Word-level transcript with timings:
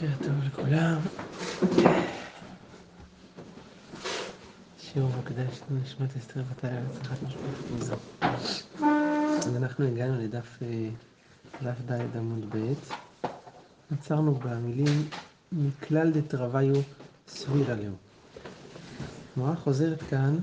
בוקר 0.00 0.12
טוב 0.24 0.44
לכולם. 0.44 0.98
שיעור 4.80 5.10
מוקדש 5.16 5.60
לנשמת 5.70 6.16
אסתר 6.16 6.42
הלב 6.62 6.84
הצלחת 6.90 7.22
משפחת 7.22 7.70
מזו. 7.76 7.94
אז 8.20 9.56
אנחנו 9.56 9.86
הגענו 9.86 10.20
לדף 10.20 10.58
אה, 10.62 11.70
ד' 11.90 12.16
עמוד 12.16 12.54
ב'. 12.54 12.72
עצרנו 13.92 14.34
במילים 14.34 15.08
מכלל 15.52 16.10
דתרוויו 16.10 16.74
סבירה 17.28 17.74
לאו. 17.74 17.92
הגמרא 19.36 19.54
חוזרת 19.54 20.02
כאן 20.02 20.38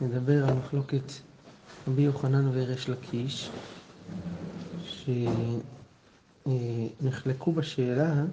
לדבר 0.00 0.48
על 0.48 0.54
מחלוקת 0.54 1.12
רבי 1.88 2.02
יוחנן 2.02 2.48
וריש 2.52 2.88
לקיש, 2.88 3.50
ש... 4.84 5.10
נחלקו 7.00 7.52
בשאלה 7.52 8.24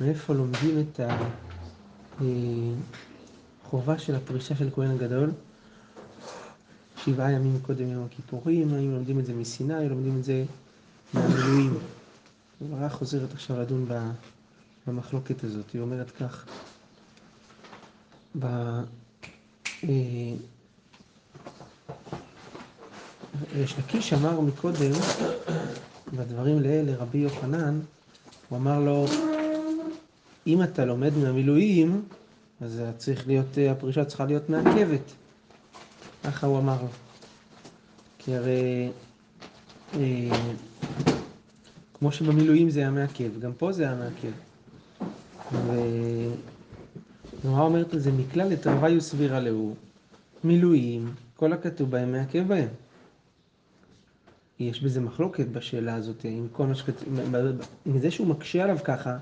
מאיפה 0.00 0.34
לומדים 0.34 0.80
את 0.80 1.00
החובה 3.64 3.98
של 3.98 4.14
הפרישה 4.14 4.56
של 4.56 4.70
כהן 4.74 4.90
הגדול, 4.90 5.30
שבעה 7.04 7.32
ימים 7.32 7.58
קודם 7.62 7.88
יום 7.92 8.04
הכיפורים, 8.04 8.74
האם 8.74 8.90
לומדים 8.94 9.18
את 9.18 9.26
זה 9.26 9.34
מסיני 9.34 9.88
לומדים 9.88 10.18
את 10.18 10.24
זה 10.24 10.44
מהמילואים. 11.14 11.74
הגמרא 12.60 12.88
חוזרת 12.88 13.32
עכשיו 13.32 13.60
לדון 13.60 13.86
במחלוקת 14.86 15.44
הזאת, 15.44 15.70
היא 15.70 15.80
אומרת 15.82 16.10
כך, 16.10 16.44
ב... 18.38 18.46
ריש 23.54 23.74
לקיש 23.78 24.12
אמר 24.12 24.40
מקודם 24.40 24.92
בדברים 26.16 26.60
לאלה, 26.60 26.92
רבי 26.96 27.18
יוחנן, 27.18 27.80
הוא 28.48 28.58
אמר 28.58 28.80
לו, 28.80 29.06
אם 30.46 30.62
אתה 30.62 30.84
לומד 30.84 31.16
מהמילואים, 31.16 32.02
אז 32.60 32.82
צריך 32.96 33.26
להיות, 33.26 33.58
הפרישה 33.70 34.04
צריכה 34.04 34.24
להיות 34.24 34.50
מעכבת. 34.50 35.12
ככה 36.24 36.46
הוא 36.46 36.58
אמר 36.58 36.82
לו. 36.82 36.88
כי 38.18 38.36
הרי, 38.36 38.90
אה, 39.94 40.28
כמו 41.94 42.12
שבמילואים 42.12 42.70
זה 42.70 42.80
היה 42.80 42.90
מעכב, 42.90 43.40
גם 43.40 43.52
פה 43.52 43.72
זה 43.72 43.82
היה 43.82 43.94
מעכב. 43.94 44.32
והגמרא 47.42 47.62
אומרת 47.62 47.94
לזה, 47.94 48.12
מכלל 48.12 48.48
לתרוויו 48.48 49.00
סבירה 49.00 49.40
לאו, 49.40 49.74
מילואים, 50.44 51.14
כל 51.36 51.52
הכתוב 51.52 51.90
בהם 51.90 52.12
מעכב 52.12 52.48
בהם. 52.48 52.68
יש 54.70 54.82
בזה 54.82 55.00
מחלוקת 55.00 55.46
בשאלה 55.46 55.94
הזאת, 55.94 56.24
עם 56.24 56.46
כל 56.52 56.66
מה 56.66 56.74
שכתוב, 56.74 57.08
עם 57.86 57.98
זה 57.98 58.10
שהוא 58.10 58.26
מקשה 58.26 58.64
עליו 58.64 58.78
ככה, 58.84 59.10
הוא 59.10 59.18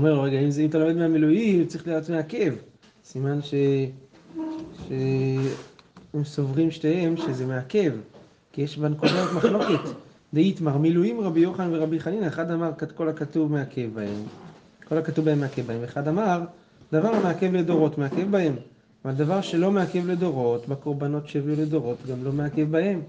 אומר 0.00 0.14
לו, 0.14 0.22
רגע, 0.22 0.40
אם, 0.40 0.50
זה, 0.50 0.62
אם 0.62 0.68
אתה 0.68 0.78
לומד 0.78 0.96
מהמילואים, 0.96 1.66
צריך 1.66 1.86
להיות 1.86 2.10
מעכב. 2.10 2.54
סימן 3.04 3.42
ש... 3.42 3.54
שהם 4.88 6.24
סוברים 6.24 6.70
שתיהם 6.70 7.16
שזה 7.16 7.46
מעכב, 7.46 7.92
כי 8.52 8.62
יש 8.62 8.78
בנקודות 8.78 9.32
מחלוקת. 9.36 9.90
דאיתמר, 10.34 10.78
מילואים 10.78 11.20
רבי 11.20 11.40
יוחנן 11.40 11.74
ורבי 11.74 12.00
חנינא, 12.00 12.26
אחד 12.26 12.50
אמר 12.50 12.70
כל 12.94 13.08
הכתוב 13.08 13.52
מעכב 13.52 13.88
בהם, 13.94 14.22
כל 14.88 14.98
הכתוב 14.98 15.24
בהם 15.24 15.40
מעכב 15.40 15.66
בהם, 15.66 15.84
אחד 15.84 16.08
אמר 16.08 16.40
דבר 16.92 17.08
המעכב 17.08 17.52
לדורות 17.52 17.98
מעכב 17.98 18.30
בהם, 18.30 18.56
אבל 19.04 19.14
דבר 19.14 19.40
שלא 19.40 19.70
מעכב 19.70 20.06
לדורות, 20.06 20.68
בקורבנות 20.68 21.28
שהביאו 21.28 21.56
לדורות, 21.56 21.98
גם 22.10 22.24
לא 22.24 22.32
מעכב 22.32 22.70
בהם. 22.70 23.00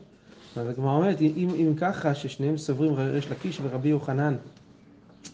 אז 0.56 0.70
הגמרא 0.70 0.92
אומרת, 0.92 1.22
אם, 1.22 1.50
אם 1.56 1.74
ככה 1.78 2.16
ששניהם 2.16 2.58
סוברים 2.58 2.94
ריש 2.94 3.32
לקיש 3.32 3.60
ורבי 3.64 3.90
יוחנן, 3.90 4.36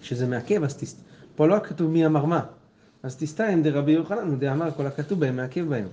שזה 0.01 0.27
מעכב, 0.27 0.63
אז 0.63 0.77
תס... 0.77 0.95
פה 1.35 1.47
לא 1.47 1.59
כתוב 1.63 1.91
מי 1.91 2.05
אמר 2.05 2.25
מה. 2.25 2.41
אז 3.03 3.15
תסתיים 3.15 3.63
דרבי 3.63 3.91
יוחנן, 3.91 4.39
דאמר 4.39 4.71
כל 4.71 4.87
הכתוב 4.87 5.19
בהם 5.19 5.35
מעכב 5.35 5.65
בהם. 5.69 5.87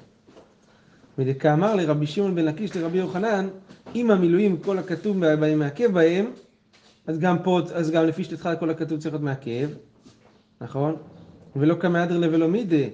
ודכאמר 1.18 1.74
לרבי 1.74 2.06
שמעון 2.06 2.34
בן 2.34 2.44
לקיש 2.44 2.76
לרבי 2.76 2.98
יוחנן, 2.98 3.48
אם 3.94 4.10
המילואים 4.10 4.56
כל 4.56 4.78
הכתוב 4.78 5.20
בהם 5.20 5.58
מעכב 5.58 5.92
בהם, 5.92 6.30
אז 7.06 7.18
גם 7.18 7.42
פה, 7.42 7.60
אז 7.74 7.90
גם 7.90 8.06
לפי 8.06 8.24
שתתך 8.24 8.50
כל 8.60 8.70
הכתוב 8.70 9.00
צריך 9.00 9.14
להיות 9.14 9.24
מעכב, 9.24 9.68
נכון? 10.60 10.96
ולא 11.56 11.74
כמהדר 11.80 12.18
לבלא 12.18 12.48
מידי. 12.48 12.90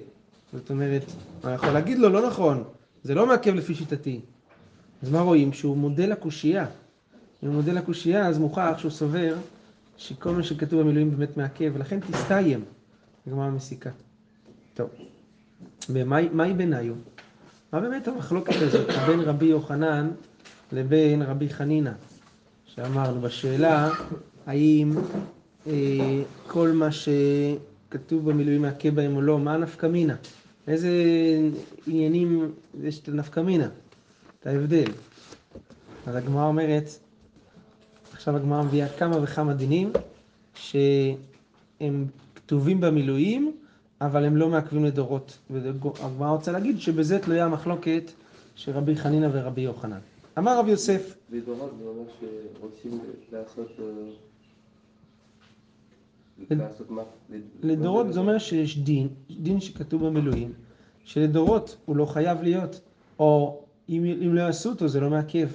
זאת 0.53 0.71
אומרת, 0.71 1.03
אני 1.45 1.55
יכול 1.55 1.71
להגיד 1.71 1.99
לו, 1.99 2.09
לא 2.09 2.27
נכון, 2.27 2.65
זה 3.03 3.15
לא 3.15 3.27
מעכב 3.27 3.55
לפי 3.55 3.75
שיטתי. 3.75 4.21
אז 5.03 5.11
מה 5.11 5.21
רואים? 5.21 5.53
שהוא 5.53 5.77
מודה 5.77 6.07
לקושייה. 6.07 6.67
אם 7.43 7.49
הוא 7.49 7.57
מודה 7.57 7.73
לקושייה, 7.73 8.27
אז 8.29 8.39
מוכח 8.39 8.75
שהוא 8.79 8.91
סובר 8.91 9.37
שכל 9.97 10.31
מה 10.31 10.43
שכתוב 10.43 10.81
במילואים 10.81 11.11
באמת 11.11 11.37
מעכב, 11.37 11.73
ולכן 11.75 12.01
תסתיים. 12.01 12.65
הגמרא 13.27 13.51
מסיקה. 13.51 13.91
טוב. 14.75 14.89
ומהי 15.91 16.55
ביניו? 16.57 16.95
מה 17.73 17.81
באמת 17.81 18.09
המחלוקת 18.09 18.55
הזאת 18.57 18.87
בין 19.07 19.21
רבי 19.21 19.47
יוחנן 19.47 20.11
לבין 20.73 21.23
רבי 21.23 21.49
חנינא? 21.49 21.93
שאמרנו 22.67 23.21
בשאלה, 23.21 23.91
האם 24.47 24.93
אה, 25.67 26.23
כל 26.47 26.69
מה 26.69 26.89
שכתוב 26.93 28.31
במילואים 28.31 28.63
מעכב 28.63 28.95
בהם 28.95 29.17
או 29.17 29.21
לא, 29.21 29.39
מה 29.39 29.55
הנפקא 29.55 29.87
מינה? 29.87 30.15
איזה 30.69 30.91
עניינים 31.87 32.53
יש 32.83 33.01
את 33.01 33.09
הנפקא 33.09 33.41
מינה? 33.41 33.69
את 34.43 34.47
ההבדל. 34.47 34.91
אז 36.07 36.17
הגמרא 36.17 36.47
אומרת, 36.47 36.85
עכשיו 38.13 38.37
הגמרא 38.37 38.63
מביאה 38.63 38.89
כמה 38.89 39.23
וכמה 39.23 39.55
דינים 39.55 39.93
שהם 40.55 42.07
כתובים 42.35 42.81
במילואים, 42.81 43.57
אבל 44.01 44.25
הם 44.25 44.37
לא 44.37 44.49
מעכבים 44.49 44.85
לדורות. 44.85 45.39
והגמרא 45.51 46.31
רוצה 46.31 46.53
להגיד 46.53 46.81
שבזה 46.81 47.19
תלויה 47.19 47.45
המחלוקת 47.45 48.11
של 48.55 48.73
רבי 48.73 48.97
חנינא 48.97 49.29
ורבי 49.33 49.61
יוחנן. 49.61 49.99
אמר 50.39 50.59
רבי 50.59 50.71
יוסף. 50.71 51.15
לדורות 51.31 51.73
זה 51.79 51.85
אומר 51.85 52.05
שרוצים 52.21 53.01
לעשות... 53.33 53.81
לדורות 57.63 58.13
זה 58.13 58.21
אומר 58.21 58.39
שיש 58.39 58.79
דין, 58.79 59.09
דין 59.31 59.61
שכתוב 59.61 60.07
במילואים, 60.07 60.53
שלדורות 61.05 61.77
הוא 61.85 61.97
לא 61.97 62.07
חייב 62.07 62.43
להיות, 62.43 62.81
או 63.19 63.62
אם, 63.93 64.05
אם 64.05 64.35
לא 64.35 64.41
יעשו 64.41 64.71
אותו 64.71 64.89
זה 64.89 65.01
לא 65.01 65.11
מעכב. 65.11 65.49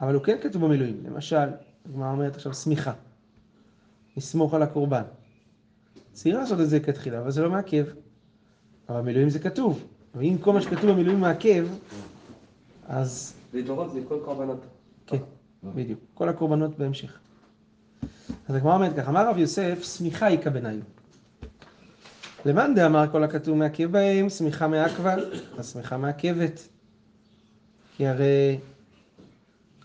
אבל 0.00 0.14
הוא 0.14 0.22
כן 0.22 0.36
כתוב 0.42 0.64
במילואים. 0.64 1.02
למשל, 1.06 1.48
הגמרא 1.88 2.10
אומרת 2.10 2.34
עכשיו 2.34 2.54
סמיכה. 2.54 2.92
לסמוך 4.16 4.54
על 4.54 4.62
הקורבן. 4.62 5.02
צריך 6.12 6.36
לעשות 6.36 6.60
את 6.60 6.70
זה 6.70 6.80
כתחילה, 6.80 7.20
אבל 7.20 7.30
זה 7.30 7.42
לא 7.42 7.50
מעכב. 7.50 7.84
אבל 8.88 9.00
במילואים 9.00 9.30
זה 9.30 9.38
כתוב. 9.38 9.84
ואם 10.14 10.36
כל 10.40 10.52
מה 10.52 10.60
שכתוב 10.60 10.90
במילואים 10.90 11.20
מעכב, 11.20 11.66
אז... 12.88 13.34
לדורות 13.52 13.92
זה 13.92 14.00
כל 14.08 14.18
קורבנות. 14.24 14.60
כן, 15.06 15.18
בדיוק. 15.64 16.00
כל 16.14 16.28
הקורבנות 16.28 16.78
בהמשך. 16.78 17.18
אז 18.48 18.54
הגמרא 18.54 18.74
אומרת 18.74 18.96
ככה, 18.96 19.10
אמר 19.10 19.28
רב 19.28 19.38
יוסף, 19.38 19.78
סמיכה 19.82 20.28
איכא 20.28 20.50
בניו. 20.50 20.80
למאן 22.46 22.74
דאמר 22.74 23.04
כל 23.12 23.24
הכתוב 23.24 23.56
מעכב 23.56 23.92
בהם, 23.92 24.28
סמיכה 24.28 24.68
מעכבה, 24.68 25.14
הסמיכה 25.58 25.96
מעכבת. 25.96 26.68
כי 27.96 28.06
הרי 28.06 28.58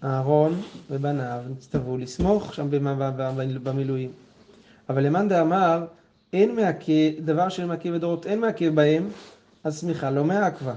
אהרון 0.03 0.61
ובניו 0.89 1.41
נצטוו 1.49 1.97
לסמוך 1.97 2.53
שם 2.53 2.67
במילואים. 3.63 4.11
אבל 4.89 5.03
למאן 5.03 5.29
דאמר, 5.29 5.85
אין 6.33 6.55
מעכב, 6.55 7.11
דבר 7.25 7.49
שאין 7.49 7.67
מעכב 7.67 7.89
בדורות, 7.93 8.25
אין 8.25 8.41
מעכב 8.41 8.75
בהם, 8.75 9.09
אז 9.63 9.77
סמיכה 9.77 10.11
לא 10.11 10.23
מעכבה. 10.23 10.75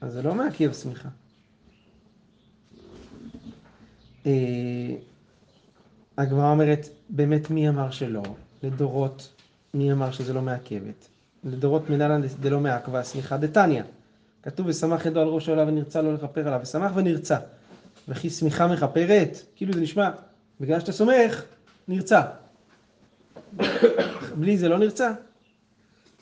אז 0.00 0.12
זה 0.12 0.22
לא 0.22 0.34
מעכב 0.34 0.72
סמיכה. 0.72 1.08
אה, 4.26 4.94
הגמרא 6.18 6.50
אומרת, 6.50 6.88
באמת 7.10 7.50
מי 7.50 7.68
אמר 7.68 7.90
שלא? 7.90 8.22
לדורות, 8.62 9.32
מי 9.74 9.92
אמר 9.92 10.10
שזה 10.10 10.32
לא 10.32 10.42
מעכבת? 10.42 11.08
לדורות 11.44 11.90
מנהלן 11.90 12.20
דלא 12.40 12.60
מעכבה, 12.60 13.02
סמיכה 13.02 13.36
דתניא. 13.36 13.82
כתוב 14.42 14.66
ושמח 14.66 15.06
ידו 15.06 15.20
על 15.20 15.28
ראש 15.28 15.48
העולה 15.48 15.66
ונרצה 15.66 16.02
לו 16.02 16.14
לכפר 16.14 16.46
עליו, 16.46 16.60
ושמח 16.62 16.92
ונרצה. 16.94 17.36
וכי 18.08 18.30
שמיכה 18.30 18.66
מכפרת, 18.66 19.42
כאילו 19.56 19.72
זה 19.72 19.80
נשמע, 19.80 20.10
בגלל 20.60 20.80
שאתה 20.80 20.92
סומך, 20.92 21.44
נרצה. 21.88 22.22
בלי 24.38 24.58
זה 24.58 24.68
לא 24.68 24.78
נרצה. 24.78 25.12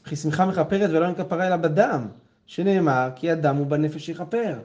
וכי 0.05 0.17
שמיכה 0.17 0.47
מכפרת 0.47 0.91
ולא 0.91 1.07
אין 1.07 1.15
כפרה 1.15 1.47
אלא 1.47 1.57
בדם, 1.57 2.07
שנאמר 2.47 3.09
כי 3.17 3.31
הדם 3.31 3.57
הוא 3.57 3.67
בנפש 3.67 4.09
יכפר. 4.09 4.59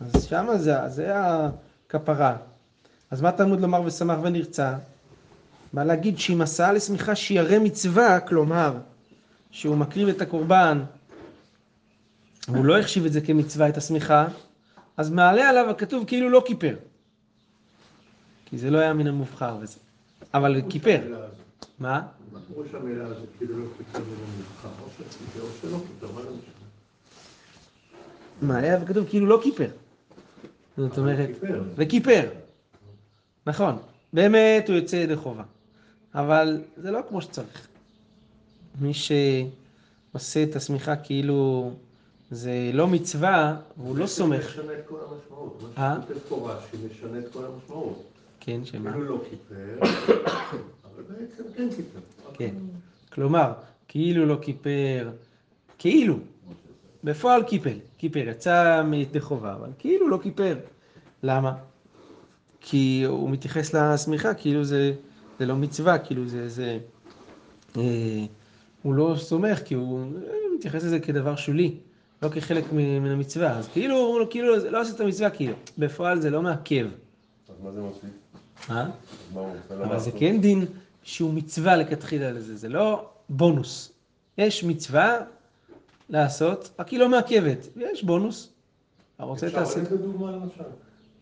אז 0.00 0.24
שמה 0.24 0.58
זה, 0.58 0.88
זה 0.88 1.12
הכפרה. 1.14 2.36
אז 3.10 3.20
מה 3.20 3.32
תלמוד 3.32 3.60
לומר 3.60 3.82
ושמח 3.84 4.18
ונרצה? 4.22 4.74
בא 5.72 5.84
להגיד 5.84 6.18
שאם 6.18 6.40
עשה 6.40 6.72
לשמיכה 6.72 7.14
שירא 7.14 7.58
מצווה, 7.58 8.20
כלומר, 8.20 8.74
שהוא 9.50 9.76
מקריב 9.76 10.08
את 10.08 10.20
הקורבן 10.20 10.82
והוא 12.52 12.64
לא 12.64 12.78
החשיב 12.78 13.04
את 13.06 13.12
זה 13.12 13.20
כמצווה, 13.20 13.68
את 13.68 13.76
השמיכה, 13.76 14.28
אז 14.96 15.10
מעלה 15.10 15.48
עליו 15.48 15.70
הכתוב 15.70 16.04
כאילו 16.06 16.28
לא 16.30 16.42
כיפר. 16.46 16.76
כי 18.44 18.58
זה 18.58 18.70
לא 18.70 18.78
היה 18.78 18.92
מן 18.92 19.06
המובחר 19.06 19.56
וזה. 19.60 19.78
אבל 20.34 20.60
כיפר. 20.68 21.00
מה? 21.78 22.02
פירוש 22.48 22.68
המילה 22.74 23.06
הזאת? 23.06 23.28
כאילו 23.38 23.58
לא 23.58 23.66
כיפר 23.78 24.02
או 25.40 25.46
שלא 25.62 25.78
כיפר, 25.86 26.12
מה 26.12 26.22
זה 26.22 26.28
משנה? 26.28 26.40
מה, 28.42 28.56
היה 28.56 28.86
כתוב 28.86 29.08
כאילו 29.08 29.26
לא 29.26 29.40
כיפר. 29.42 29.68
זאת 30.76 30.98
אומרת, 30.98 31.28
כיפר. 31.28 31.62
וכיפר. 31.76 32.28
נכון, 33.46 33.78
באמת 34.12 34.68
הוא 34.68 34.76
יוצא 34.76 34.96
ידי 34.96 35.16
חובה. 35.16 35.42
אבל 36.14 36.62
זה 36.76 36.90
לא 36.90 37.00
כמו 37.08 37.22
שצריך. 37.22 37.68
מי 38.80 38.92
שעושה 38.94 40.42
את 40.42 40.56
השמיכה 40.56 40.96
כאילו 40.96 41.72
זה 42.30 42.70
לא 42.74 42.86
מצווה, 42.86 43.56
והוא 43.76 43.96
לא 43.96 44.06
זה 44.06 44.12
סומך. 44.12 44.46
משנה 44.46 44.72
את 44.72 44.86
כל 44.88 44.96
המשמעות. 45.08 45.62
אה? 45.78 45.98
מה 45.98 46.02
שכותב 46.02 46.20
פה 46.28 46.50
רש"י 46.52 46.76
משנה 46.90 47.18
את 47.18 47.32
כל 47.32 47.44
המשמעות. 47.44 48.02
כן, 48.40 48.64
שמה? 48.64 48.92
כאילו 48.92 49.04
לא 49.04 49.22
כיפר, 49.30 49.78
אבל 50.84 51.02
בעצם 51.08 51.42
כן 51.56 51.68
כיפר. 51.76 52.00
כן. 52.32 52.54
כלומר, 53.12 53.52
כאילו 53.88 54.26
לא 54.26 54.38
כיפר, 54.42 55.10
כאילו, 55.78 56.18
בפועל 57.04 57.42
קיפל, 57.42 57.78
כיפר, 57.98 58.28
יצא 58.28 58.82
מידי 58.82 59.20
חובה, 59.20 59.54
אבל 59.54 59.68
כאילו 59.78 60.08
לא 60.08 60.18
כיפר. 60.22 60.56
למה? 61.22 61.52
כי 62.60 63.04
הוא 63.06 63.30
מתייחס 63.30 63.74
לשמיכה 63.74 64.34
כאילו 64.34 64.64
זה, 64.64 64.92
זה 65.38 65.46
לא 65.46 65.56
מצווה, 65.56 65.98
כאילו 65.98 66.28
זה, 66.28 66.48
זה 66.48 66.78
אה, 67.76 68.24
הוא 68.82 68.94
לא 68.94 69.14
סומך, 69.18 69.62
כי 69.64 69.74
הוא 69.74 70.00
אה, 70.00 70.32
מתייחס 70.56 70.84
לזה 70.84 71.00
כדבר 71.00 71.36
שולי, 71.36 71.76
לא 72.22 72.28
כחלק 72.28 72.64
מן 72.72 73.10
המצווה, 73.10 73.58
אז 73.58 73.68
כאילו, 73.68 73.96
הוא 73.96 74.26
כאילו 74.30 74.56
לא 74.70 74.80
עושה 74.80 74.94
את 74.94 75.00
המצווה 75.00 75.30
כאילו, 75.30 75.54
בפועל 75.78 76.20
זה 76.20 76.30
לא 76.30 76.42
מעכב, 76.42 76.86
אז 77.48 77.54
מה 77.62 77.72
זה 77.72 77.80
מוסיף? 77.80 78.10
מה 78.68 78.90
עושה? 79.34 79.84
אבל 79.84 79.98
זה 79.98 80.10
כן 80.12 80.40
דין 80.40 80.66
שהוא 81.02 81.34
מצווה 81.34 81.76
לכתחילה 81.76 82.32
לזה, 82.32 82.56
זה 82.56 82.68
לא 82.68 83.08
בונוס. 83.28 83.92
יש 84.38 84.64
מצווה 84.64 85.18
לעשות, 86.08 86.70
רק 86.78 86.88
היא 86.88 86.98
לא 86.98 87.08
מעכבת, 87.08 87.66
ויש 87.76 88.04
בונוס. 88.04 88.52
אתה 89.16 89.24
רוצה 89.24 89.50
תעשה? 89.50 89.82
אפשר 89.82 89.94
לתת 89.94 90.02
דוגמה 90.02 90.30
למשל. 90.30 90.62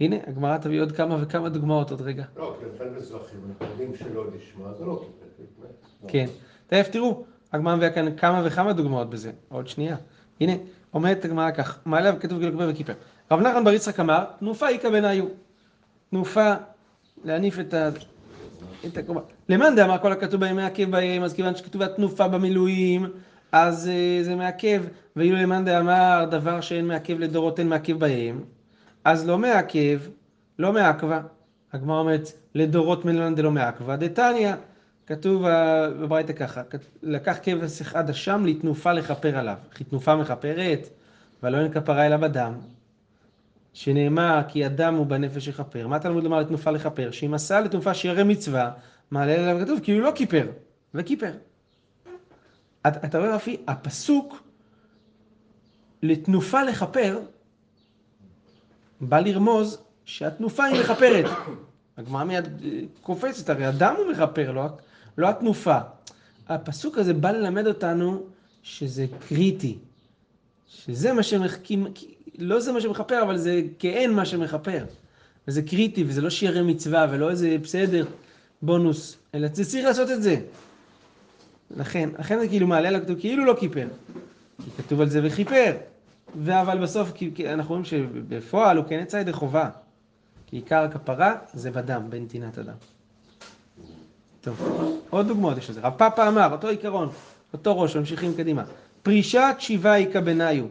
הנה, 0.01 0.17
הגמרא 0.27 0.59
תביא 0.59 0.81
עוד 0.81 0.93
כמה 0.93 1.19
וכמה 1.23 1.49
דוגמאות 1.49 1.91
עוד 1.91 2.01
רגע. 2.01 2.25
לא, 2.37 2.57
כי 2.61 2.65
לכן 2.75 2.95
מזרחים, 2.97 3.55
יודעים 3.61 3.97
שלא 3.97 4.25
לשמה, 4.27 4.73
זה 4.79 4.85
לא. 4.85 5.05
כיפר. 5.37 5.69
כן. 6.09 6.27
תכף 6.67 6.89
תראו, 6.89 7.25
הגמרא 7.53 7.77
מביאה 7.77 7.91
כאן 7.91 8.17
כמה 8.17 8.43
וכמה 8.45 8.73
דוגמאות 8.73 9.11
בזה. 9.11 9.33
עוד 9.49 9.69
שנייה. 9.69 9.97
הנה, 10.41 10.53
אומרת 10.95 11.25
הגמרא 11.25 11.51
כך, 11.51 11.79
מעליו 11.85 12.15
כתוב 12.21 12.39
כאילו 12.39 12.53
כיפר 12.53 12.71
וכיפר. 12.71 12.93
רב 13.31 13.41
נחמן 13.41 13.65
בר 13.65 13.73
יצחק 13.73 14.01
אמר, 14.01 14.25
תנופה 14.39 14.69
איכא 14.69 14.91
בניו. 14.91 15.25
תנופה, 16.11 16.55
להניף 17.25 17.59
את 17.59 17.75
ה... 17.75 17.89
את 18.87 18.97
הקורבן. 18.97 19.21
למאן 19.49 19.77
דאמר 19.77 19.99
כל 19.99 20.13
הכתוב 20.13 20.41
בהם 20.41 20.57
מעכב 20.57 20.91
בהם, 20.91 21.23
אז 21.23 21.35
כיוון 21.35 21.57
שכתוב 21.57 21.83
התנופה 21.83 22.29
במילואים, 22.29 23.07
אז 23.53 23.89
אה, 23.89 24.19
זה 24.23 24.37
מעכב, 24.37 24.83
ואילו 25.17 25.37
למאן 25.37 25.65
דאמר 25.65 26.25
דבר 26.31 26.61
שאין 26.61 26.87
מעכב 26.87 27.19
לדורות 27.19 27.59
אין 27.59 27.69
מעכב 27.69 27.99
בהם, 27.99 28.41
אז 29.05 29.27
לא 29.27 29.39
מעכב, 29.39 29.99
לא 30.59 30.73
מעכבה. 30.73 31.21
הגמרא 31.73 32.01
אומרת, 32.01 32.33
לדורות 32.55 33.05
מלמאן 33.05 33.35
דלא 33.35 33.51
מעכבה, 33.51 33.97
דתניא, 33.97 34.53
כתוב 35.09 35.45
אה, 35.45 35.91
בברייתא 35.91 36.33
ככה, 36.33 36.63
לקח 37.03 37.37
כבש 37.43 37.81
אחד 37.81 38.11
אשם 38.11 38.47
לתנופה 38.47 38.93
לכפר 38.93 39.39
עליו. 39.39 39.57
כי 39.75 39.85
תנופה 39.85 40.17
מכפרת, 40.17 40.89
ולא 41.43 41.57
אין 41.59 41.73
כפרה 41.73 42.07
אלא 42.07 42.17
בדם. 42.17 42.53
שנאמר 43.73 44.41
כי 44.49 44.65
הדם 44.65 44.95
הוא 44.95 45.07
בנפש 45.07 45.47
יכפר. 45.47 45.87
מה 45.87 45.99
תלמוד 45.99 46.25
לומר 46.25 46.41
לתנופה 46.41 46.71
לכפר? 46.71 47.11
שאם 47.11 47.35
עשה 47.35 47.61
לתנופה 47.61 47.95
שירא 47.95 48.25
מצווה, 48.25 48.71
מעלה 49.11 49.35
אליו 49.35 49.65
כתוב 49.65 49.81
כאילו 49.83 50.05
לא 50.05 50.13
כיפר, 50.15 50.47
וכיפר. 50.95 51.33
אתה, 52.87 53.07
אתה 53.07 53.19
רואה 53.19 53.35
רפי, 53.35 53.57
הפסוק 53.69 54.43
לתנופה 56.03 56.63
לכפר 56.63 57.21
בא 59.01 59.21
לרמוז 59.21 59.79
שהתנופה 60.05 60.65
היא 60.65 60.81
מכפרת. 60.81 61.31
הגמרא 61.97 62.25
מיד 62.25 62.45
אה, 62.65 62.81
קופצת, 63.03 63.51
הרי 63.51 63.65
הדם 63.65 63.95
הוא 63.99 64.13
מכפר, 64.13 64.53
לא, 64.53 64.69
לא 65.19 65.29
התנופה. 65.29 65.79
הפסוק 66.49 66.99
הזה 66.99 67.15
בא 67.15 67.31
ללמד 67.31 67.67
אותנו 67.67 68.23
שזה 68.63 69.07
קריטי, 69.29 69.79
שזה 70.67 71.13
מה 71.13 71.23
שמחכים, 71.23 71.87
לא 72.39 72.61
זה 72.61 72.73
מה 72.73 72.81
שמכפר, 72.81 73.23
אבל 73.23 73.37
זה 73.37 73.63
כאין 73.79 74.13
מה 74.13 74.27
שמכפר. 74.27 74.85
וזה 75.49 75.63
קריטי, 75.63 76.05
וזה 76.07 76.21
לא 76.21 76.31
שיערי 76.31 76.63
מצווה, 76.63 77.07
ולא 77.11 77.31
איזה 77.31 77.57
בסדר, 77.63 78.07
בונוס, 78.63 79.17
אלא 79.35 79.49
זה 79.53 79.65
צריך 79.65 79.85
לעשות 79.85 80.11
את 80.11 80.23
זה. 80.23 80.37
לכן, 81.77 82.09
לכן 82.19 82.39
זה 82.39 82.49
כאילו 82.49 82.67
מעלה 82.67 82.91
לכתוב 82.91 83.21
כאילו 83.21 83.45
לא 83.45 83.57
כיפר. 83.61 83.89
כי 84.65 84.71
כתוב 84.77 85.01
על 85.01 85.09
זה 85.09 85.21
וכיפר. 85.25 85.77
אבל 86.49 86.79
בסוף, 86.79 87.13
כי, 87.15 87.31
כי 87.35 87.53
אנחנו 87.53 87.69
רואים 87.69 87.85
שבפועל 87.85 88.77
הוא 88.77 88.85
כן 88.89 89.01
יצא 89.03 89.17
ידי 89.17 89.33
חובה. 89.33 89.71
כי 90.47 90.57
עיקר 90.57 90.83
הכפרה 90.83 91.35
זה 91.53 91.71
בדם, 91.71 92.03
בנתינת 92.11 92.59
הדם. 92.59 92.98
טוב, 94.49 95.01
עוד 95.11 95.29
דוגמאות 95.29 95.59
יש 95.59 95.71
לזה. 95.71 95.81
רב 95.81 95.93
פאפא 95.97 96.29
אמר, 96.29 96.49
אותו 96.53 96.69
עיקרון, 96.69 97.09
אותו 97.53 97.81
ראש, 97.81 97.97
ממשיכים 97.97 98.35
קדימה. 98.35 98.65
פרישת 99.03 99.55
שבעה 99.59 99.97
איכא 99.97 100.21
בניו. 100.21 100.65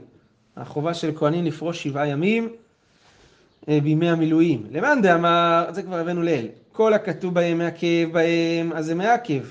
החובה 0.58 0.94
של 0.94 1.12
כהנים 1.16 1.46
לפרוש 1.46 1.84
שבעה 1.84 2.08
ימים 2.08 2.50
אה, 3.70 3.80
בימי 3.84 4.10
המילואים. 4.10 4.64
למאן 4.72 5.02
דאמר, 5.02 5.66
זה 5.72 5.84
כבר 5.84 5.96
הבאנו 5.96 6.22
לעיל, 6.22 6.48
כל 6.72 6.94
הכתוב 6.94 7.34
בהם 7.34 7.58
מעכב 7.58 8.10
בהם, 8.12 8.74
אז 8.74 8.86
זה 8.86 8.96
מעכב, 8.96 9.44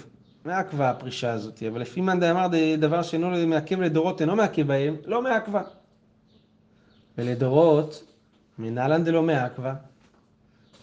מעכבה 0.44 0.90
הפרישה 0.90 1.32
הזאת, 1.32 1.62
אבל 1.68 1.80
לפי 1.80 2.00
מאן 2.00 2.20
דאמר 2.20 2.46
דבר 2.78 3.02
שאינו 3.02 3.46
מעכב 3.46 3.80
לדורות 3.80 4.20
אינו 4.20 4.36
מעכב 4.36 4.66
בהם, 4.66 4.96
לא 5.04 5.22
מעכבה. 5.22 5.62
ולדורות, 7.18 8.04
מנהלן 8.58 9.04
דלא 9.04 9.22
מעכבה. 9.22 9.74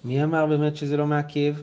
מי 0.06 0.24
אמר 0.24 0.46
באמת 0.46 0.76
שזה 0.76 0.98
לא 0.98 1.08
מעכב? 1.08 1.56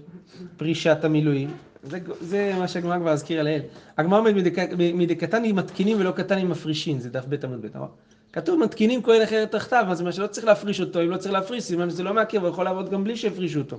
פרישת 0.56 1.04
המילואים. 1.04 1.50
זה, 1.82 1.98
זה 2.20 2.52
מה 2.58 2.68
שהגמרא 2.68 2.98
כבר 2.98 3.10
הזכירה 3.10 3.42
לעיל. 3.42 3.62
הגמרא 3.98 4.18
אומרת 4.18 4.34
"מדק- 4.34 4.74
מדקתני 4.94 5.52
מתקינים 5.52 6.00
ולא 6.00 6.10
קטני 6.10 6.44
מפרישין, 6.44 7.00
זה 7.00 7.10
דף 7.10 7.24
ב' 7.28 7.44
עמוד 7.44 7.62
ב', 7.62 7.66
נכון? 7.74 7.88
כתוב 8.32 8.60
מתקינים 8.60 9.02
כהן 9.02 9.22
אחר 9.22 9.44
תחתיו, 9.44 9.84
אז 9.88 10.00
מה 10.00 10.12
שלא 10.12 10.26
צריך 10.26 10.46
להפריש 10.46 10.80
אותו, 10.80 11.02
אם 11.02 11.10
לא 11.10 11.16
צריך 11.16 11.32
להפריש, 11.32 11.64
סימן 11.64 11.90
שזה 11.90 12.02
לא 12.02 12.14
מעכב, 12.14 12.40
הוא 12.40 12.48
יכול 12.48 12.64
לעבוד 12.64 12.90
גם 12.90 13.04
בלי 13.04 13.16
שהפרישו 13.16 13.58
אותו. 13.58 13.78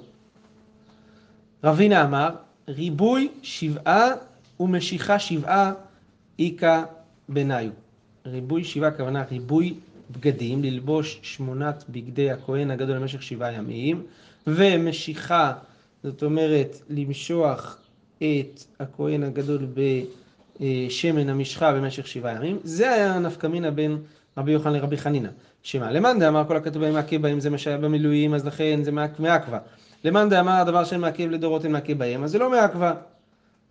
רבינה 1.63 2.03
אמר, 2.03 2.30
ריבוי 2.68 3.30
שבעה 3.42 4.10
ומשיכה 4.60 5.20
שבעה 5.20 5.74
איכא 6.39 6.84
בניו. 7.29 7.70
ריבוי 8.25 8.63
שבעה, 8.63 8.89
הכוונה 8.89 9.24
ריבוי 9.31 9.74
בגדים, 10.12 10.63
ללבוש 10.63 11.20
שמונת 11.22 11.84
בגדי 11.89 12.31
הכהן 12.31 12.72
הגדול 12.72 12.96
למשך 12.96 13.24
שבעה 13.24 13.53
ימים, 13.53 14.03
ומשיכה, 14.48 15.53
זאת 16.03 16.24
אומרת, 16.24 16.81
למשוח 16.89 17.77
את 18.23 18.63
הכהן 18.79 19.23
הגדול 19.23 19.67
בשמן 20.59 21.29
המשחה 21.29 21.73
במשך 21.73 22.07
שבעה 22.07 22.35
ימים. 22.35 22.59
זה 22.63 22.91
היה 22.91 23.19
נפקא 23.19 23.47
מינה 23.47 23.71
בין 23.71 23.97
רבי 24.37 24.51
יוחנן 24.51 24.73
לרבי 24.73 24.97
חנינא. 24.97 25.29
שמה? 25.63 25.91
למאן 25.91 26.19
דאמר 26.19 26.43
כל 26.47 26.57
הכתוב 26.57 26.81
בהם 26.81 26.93
מעכב 26.93 27.21
בהם 27.21 27.39
זה 27.39 27.49
מה 27.49 27.57
שהיה 27.57 27.77
במילואים, 27.77 28.33
אז 28.33 28.45
לכן 28.45 28.79
זה 28.83 28.91
מעכ- 28.91 29.19
מעכבה. 29.21 29.59
למאן 30.03 30.29
דאמר 30.29 30.51
הדבר 30.51 30.83
שאין 30.83 31.01
מעכב 31.01 31.29
לדורות 31.29 31.63
אין 31.63 31.71
מעכב 31.71 31.97
בהם, 31.97 32.23
אז 32.23 32.31
זה 32.31 32.39
לא 32.39 32.49
מעכבה. 32.51 32.93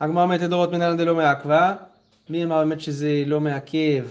הגמרא 0.01 0.23
אומרת 0.23 0.41
לדורות 0.41 0.73
מנהלן 0.73 0.97
דלא 0.97 1.15
מעכבה. 1.15 1.75
מי 2.31 2.45
אמר 2.45 2.59
באמת 2.65 2.81
שזה 2.81 3.23
לא 3.27 3.41
מעכב 3.41 4.05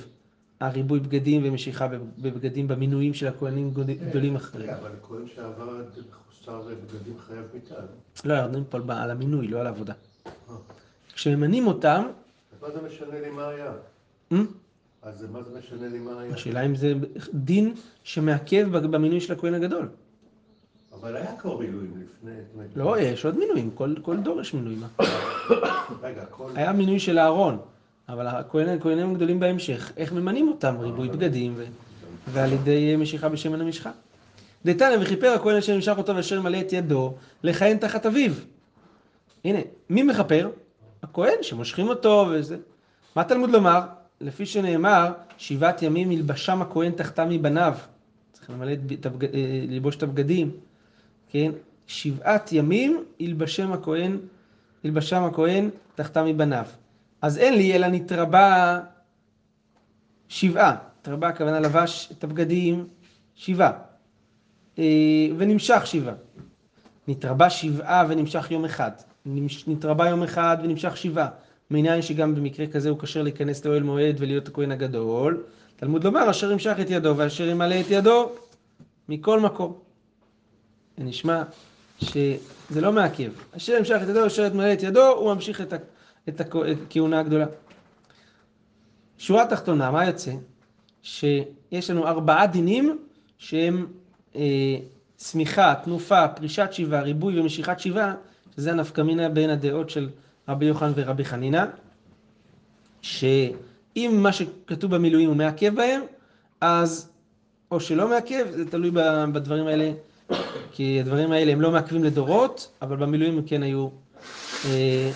הריבוי 0.59 0.99
בגדים 0.99 1.41
ומשיכה 1.43 1.87
בבגדים 2.17 2.67
במינויים 2.67 3.13
של 3.13 3.27
הכהנים 3.27 3.69
גוד- 3.71 3.89
גדולים 4.09 4.35
אחרים? 4.35 4.69
אבל 4.69 4.89
כהן 5.07 5.21
שעבר 5.35 5.81
מחוסר 6.11 6.61
בגדים 6.61 7.13
חייב 7.27 7.43
מיתה. 7.53 7.75
לא, 8.25 8.33
יורדים 8.33 8.63
פה 8.69 8.77
על- 8.77 8.91
על 8.91 9.11
המינוי, 9.11 9.47
לא 9.47 9.59
על 9.59 9.65
העבודה. 9.67 9.93
כשממנים 11.13 11.67
אותם, 11.67 12.03
אז 12.51 12.61
מה 12.61 12.71
זה 12.71 12.87
משנה 12.87 13.19
לי 13.19 13.29
מה 13.29 13.47
היה? 13.47 13.71
אה, 14.31 14.37
אז 15.01 15.25
מה 15.31 15.43
זה 15.43 15.59
משנה 15.59 15.87
לי 15.87 15.99
מה 15.99 16.21
היה? 16.21 16.33
השאלה 16.33 16.65
אם 16.65 16.75
זה 16.75 16.93
דין 17.33 17.73
שמעכב 18.03 18.77
במינוי 18.77 19.21
של 19.21 19.33
הכהן 19.33 19.53
הגדול. 19.53 19.89
אבל 20.93 21.15
היה 21.15 21.35
כבר 21.35 21.57
מילואים 21.57 21.93
לפני. 21.97 22.31
לא, 22.75 22.99
יש 22.99 23.25
עוד 23.25 23.37
מינויים, 23.37 23.71
כל, 23.71 23.95
כל 24.01 24.17
דור 24.17 24.41
יש 24.41 24.53
מינוי. 24.53 24.75
מה? 24.75 24.87
רגע, 26.03 26.21
הכל... 26.21 26.51
היה 26.55 26.73
מינוי 26.73 26.99
של 26.99 27.19
אהרון, 27.19 27.57
אבל 28.09 28.27
הכהנים 28.27 29.11
הגדולים 29.11 29.39
בהמשך, 29.39 29.91
איך 29.97 30.13
ממנים 30.13 30.47
אותם? 30.47 30.75
ריבוי 30.79 31.09
בגדים 31.09 31.53
ו... 31.57 31.65
ועל 32.27 32.53
ידי 32.53 32.95
משיכה 32.95 33.29
בשמן 33.29 33.61
המשחה. 33.61 33.91
דתניא 34.65 34.97
וכיפר 35.01 35.27
הכהן 35.27 35.55
אשר 35.55 35.73
ימשך 35.73 35.93
אותו 35.97 36.15
ואשר 36.15 36.41
מלא 36.41 36.59
את 36.61 36.73
ידו 36.73 37.13
לכהן 37.43 37.77
תחת 37.77 38.05
אביו. 38.05 38.31
הנה, 39.45 39.59
מי 39.89 40.03
מכפר? 40.03 40.49
הכהן 41.03 41.35
שמושכים 41.41 41.87
אותו 41.87 42.27
וזה. 42.31 42.57
מה 43.15 43.23
תלמוד 43.23 43.49
לומר? 43.49 43.81
לפי 44.21 44.45
שנאמר, 44.45 45.11
שבעת 45.37 45.81
ימים 45.81 46.11
ילבשם 46.11 46.61
הכהן 46.61 46.91
תחתם 46.91 47.29
מבניו. 47.29 47.77
צריך 48.31 48.49
למלא 48.49 48.71
את, 48.93 49.05
הבג... 49.05 49.25
אה, 49.25 49.29
ללבוש 49.67 49.95
את 49.95 50.03
הבגדים, 50.03 50.51
כן? 51.29 51.51
שבעת 51.87 52.51
ימים 52.51 53.03
ילבשם 53.19 53.71
הכהן 53.73 54.17
ילבשם 54.83 55.23
הכהן 55.23 55.69
תחתם 55.95 56.25
מבניו. 56.25 56.65
אז 57.21 57.37
אין 57.37 57.53
לי 57.53 57.75
אלא 57.75 57.87
נתרבה 57.87 58.79
שבעה. 60.27 60.75
נתרבה 60.99 61.27
הכוונה 61.27 61.59
לבש 61.59 62.09
את 62.11 62.23
הבגדים 62.23 62.87
שבעה. 63.35 63.71
אה, 64.79 64.83
ונמשך 65.37 65.87
שבעה. 65.87 66.15
נתרבה 67.07 67.49
שבעה 67.49 68.05
ונמשך 68.09 68.51
יום 68.51 68.65
אחד. 68.65 68.91
נתרבה 69.67 70.09
יום 70.09 70.23
אחד 70.23 70.57
ונמשך 70.63 70.97
שבעה. 70.97 71.27
מעניין 71.69 72.01
שגם 72.01 72.35
במקרה 72.35 72.67
כזה 72.67 72.89
הוא 72.89 72.99
כשר 72.99 73.21
להיכנס 73.21 73.65
לאוהל 73.65 73.83
מועד 73.83 74.15
ולהיות 74.19 74.47
הכהן 74.47 74.71
הגדול. 74.71 75.43
תלמוד 75.75 76.03
לומר 76.03 76.29
אשר 76.29 76.51
ימשך 76.51 76.75
את 76.81 76.89
ידו 76.89 77.17
ואשר 77.17 77.47
ימלא 77.49 77.75
את 77.79 77.85
ידו 77.89 78.29
מכל 79.09 79.39
מקום. 79.39 79.73
זה 80.97 81.03
נשמע 81.03 81.43
שזה 82.01 82.81
לא 82.81 82.91
מעכב. 82.91 83.31
אשר 83.57 83.73
ימשך 83.73 83.99
את 84.03 84.09
ידו 84.09 84.19
ואשר 84.23 84.45
ימלא 84.45 84.73
את 84.73 84.83
ידו 84.83 85.07
הוא 85.07 85.33
ממשיך 85.33 85.61
את, 85.61 85.73
ה- 85.73 85.77
את 86.29 86.41
הכ- 86.41 86.67
הכהונה 86.87 87.19
הגדולה. 87.19 87.45
שורה 89.17 89.45
תחתונה, 89.47 89.91
מה 89.91 90.05
יוצא? 90.05 90.31
שיש 91.01 91.89
לנו 91.89 92.07
ארבעה 92.07 92.47
דינים 92.47 92.99
שהם 93.37 93.87
אה, 94.35 94.41
שמיכה, 95.19 95.73
תנופה, 95.83 96.27
פרישת 96.27 96.69
שיבה, 96.71 97.01
ריבוי 97.01 97.39
ומשיכת 97.39 97.79
שיבה, 97.79 98.13
שזה 98.59 98.71
הנפקא 98.71 99.01
מינה 99.01 99.29
בין 99.29 99.49
הדעות 99.49 99.89
של 99.89 100.09
רבי 100.47 100.65
יוחנן 100.65 100.91
ורבי 100.95 101.25
חנינא, 101.25 101.65
שאם 103.01 104.19
מה 104.23 104.33
שכתוב 104.33 104.95
במילואים 104.95 105.29
הוא 105.29 105.35
מעכב 105.35 105.75
בהם, 105.75 106.01
אז 106.61 107.11
או 107.71 107.79
שלא 107.79 108.09
מעכב, 108.09 108.45
זה 108.51 108.71
תלוי 108.71 108.91
בדברים 109.33 109.67
האלה, 109.67 109.91
כי 110.71 110.99
הדברים 110.99 111.31
האלה 111.31 111.51
הם 111.51 111.61
לא 111.61 111.71
מעכבים 111.71 112.03
לדורות, 112.03 112.71
אבל 112.81 112.95
במילואים 112.95 113.37
הם 113.37 113.43
כן 113.45 113.63
היו 113.63 113.89
אה, 114.65 115.11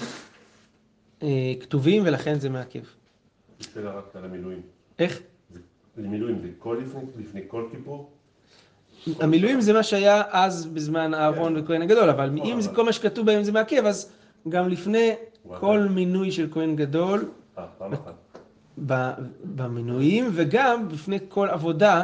אה, 1.24 1.54
כתובים 1.60 2.04
ולכן 2.06 2.40
זה 2.40 2.50
מעכב. 2.50 2.84
שאלה 3.60 3.92
רק 3.92 4.16
על 4.16 4.26
המילואים. 4.26 4.62
איך? 5.00 5.20
למילואים 5.98 6.40
זה 6.42 6.50
כל 6.58 6.82
לפני, 6.82 7.02
לפני 7.18 7.42
כל 7.48 7.68
כיפור? 7.72 8.13
המילואים 9.20 9.62
זה 9.62 9.74
מה 9.74 9.84
שהיה 9.84 10.24
אז 10.32 10.66
בזמן 10.66 11.14
אהרון 11.14 11.54
וכהן 11.58 11.82
הגדול, 11.82 12.10
אבל 12.10 12.30
אם 12.46 12.62
זה 12.62 12.70
כל 12.76 12.86
מה 12.86 12.94
שכתוב 12.94 13.26
בהם 13.26 13.44
זה 13.44 13.52
מעכב, 13.52 13.86
אז 13.86 14.10
גם 14.50 14.70
לפני. 14.70 15.12
כל 15.60 15.80
מינוי 15.90 16.32
של 16.32 16.48
כהן 16.54 16.76
גדול, 16.76 17.26
אה, 17.58 19.14
במינויים, 19.44 20.30
וגם 20.34 20.90
בפני 20.90 21.18
כל 21.30 21.50
עבודה 21.50 22.04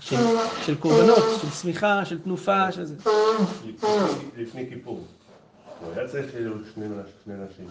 של, 0.00 0.16
של 0.62 0.74
קורבנות, 0.74 1.18
של 1.42 1.50
צמיחה, 1.50 2.04
של 2.04 2.18
תנופה, 2.20 2.72
של 2.72 2.84
זה. 2.84 2.94
לפני- 4.36 4.68
כיפור. 4.68 5.04
הוא 5.80 5.92
היה 5.96 6.08
צריך 6.08 6.30
שיהיו 6.32 6.52
שני 6.74 6.88
נש- 6.88 6.94
שני 7.24 7.34
נשים. 7.34 7.66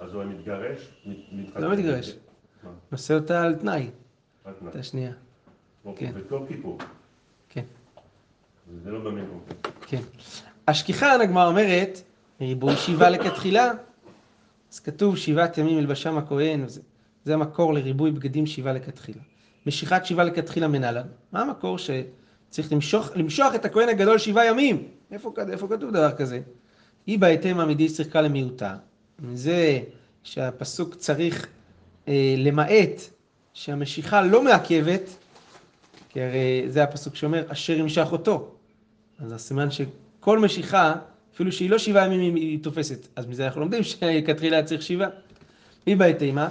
אז 0.00 0.14
הוא 0.14 0.22
היה 0.22 0.30
מתגרש? 0.30 0.88
לא 1.56 1.70
מתגרש. 1.72 2.12
נושא 2.92 3.14
אותה 3.14 3.42
על 3.42 3.54
תנאי, 3.54 3.90
רק 4.46 4.54
את 4.58 4.62
מה? 4.62 4.70
השנייה. 4.80 5.12
אוקיי, 5.84 6.12
כן. 6.12 6.20
כיפור. 6.48 6.78
זה 8.84 8.90
לא. 8.90 9.10
כן. 9.86 10.00
השכיחן, 10.68 11.18
הגמרא 11.22 11.46
אומרת, 11.48 12.02
ריבוי 12.40 12.76
שיבה 12.76 13.10
לכתחילה. 13.10 13.72
אז 14.72 14.80
כתוב 14.80 15.16
שבעת 15.16 15.58
ימים 15.58 15.78
ילבשם 15.78 16.18
הכהן, 16.18 16.64
וזה, 16.64 16.80
זה 17.24 17.34
המקור 17.34 17.74
לריבוי 17.74 18.10
בגדים 18.10 18.46
שיבה 18.46 18.72
לכתחילה. 18.72 19.20
משיכת 19.66 20.06
שיבה 20.06 20.24
לכתחילה 20.24 20.68
מנהלן. 20.68 21.06
מה 21.32 21.42
המקור 21.42 21.78
שצריך 21.78 22.72
למשוך, 22.72 23.10
למשוך 23.16 23.54
את 23.54 23.64
הכהן 23.64 23.88
הגדול 23.88 24.18
שבעה 24.18 24.46
ימים? 24.46 24.88
איפה, 25.12 25.32
איפה 25.52 25.68
כתוב 25.68 25.90
דבר 25.90 26.12
כזה? 26.12 26.40
היא 27.06 27.18
בהתאם 27.18 27.56
מעמידי 27.56 27.88
צריכה 27.88 28.20
למיעוטה. 28.20 28.76
מזה 29.18 29.80
שהפסוק 30.22 30.94
צריך 30.94 31.46
אה, 32.08 32.34
למעט 32.38 33.02
שהמשיכה 33.54 34.22
לא 34.22 34.44
מעכבת, 34.44 35.10
כי 36.12 36.22
הרי 36.22 36.64
זה 36.68 36.82
הפסוק 36.82 37.16
שאומר 37.16 37.44
אשר 37.48 37.72
ימשך 37.72 38.06
אותו. 38.12 38.50
אז 39.18 39.32
הסימן 39.32 39.68
שכל 39.70 40.38
משיכה, 40.38 40.94
אפילו 41.34 41.52
שהיא 41.52 41.70
לא 41.70 41.78
שבעה 41.78 42.06
ימים 42.06 42.34
היא 42.34 42.62
תופסת. 42.62 43.08
אז 43.16 43.26
מזה 43.26 43.44
אנחנו 43.44 43.60
לומדים 43.60 43.82
שכתחילה 43.82 44.62
צריך 44.62 44.82
שבעה. 44.82 45.08
מי 45.86 45.96
בהתאמה? 45.96 46.48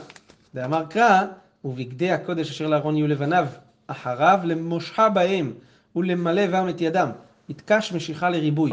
דאמר 0.55 0.85
קרא, 0.89 1.21
ובגדי 1.65 2.11
הקודש 2.11 2.49
אשר 2.49 2.67
לארון 2.67 2.97
יהיו 2.97 3.07
לבניו, 3.07 3.47
אחריו 3.87 4.39
למושכה 4.43 5.09
בהם 5.09 5.53
ולמלא 5.95 6.47
בם 6.47 6.69
את 6.69 6.81
ידם. 6.81 7.09
יתקש 7.49 7.93
משיכה 7.93 8.29
לריבוי. 8.29 8.71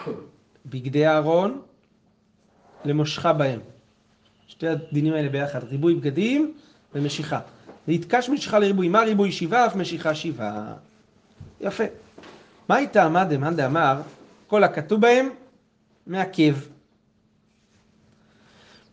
בגדי 0.70 1.06
אהרון 1.06 1.60
למושכה 2.84 3.32
בהם. 3.32 3.60
שתי 4.46 4.68
הדינים 4.68 5.12
האלה 5.12 5.28
ביחד, 5.28 5.64
ריבוי 5.64 5.94
בגדים 5.94 6.54
ומשיכה. 6.94 7.40
ויתקש 7.90 8.28
משיכה 8.28 8.58
לריבוי. 8.58 8.88
מה 8.88 9.00
ריבוי 9.00 9.32
שבעה? 9.32 9.66
אף 9.66 9.76
משיכה 9.76 10.14
שבעה. 10.14 10.74
יפה. 11.60 11.84
מה 12.68 12.78
איתה 12.78 13.04
עמד 13.04 13.26
דמאן 13.30 13.56
דאמר, 13.56 14.00
כל 14.46 14.64
הכתוב 14.64 15.00
בהם 15.00 15.28
מעכב. 16.06 16.54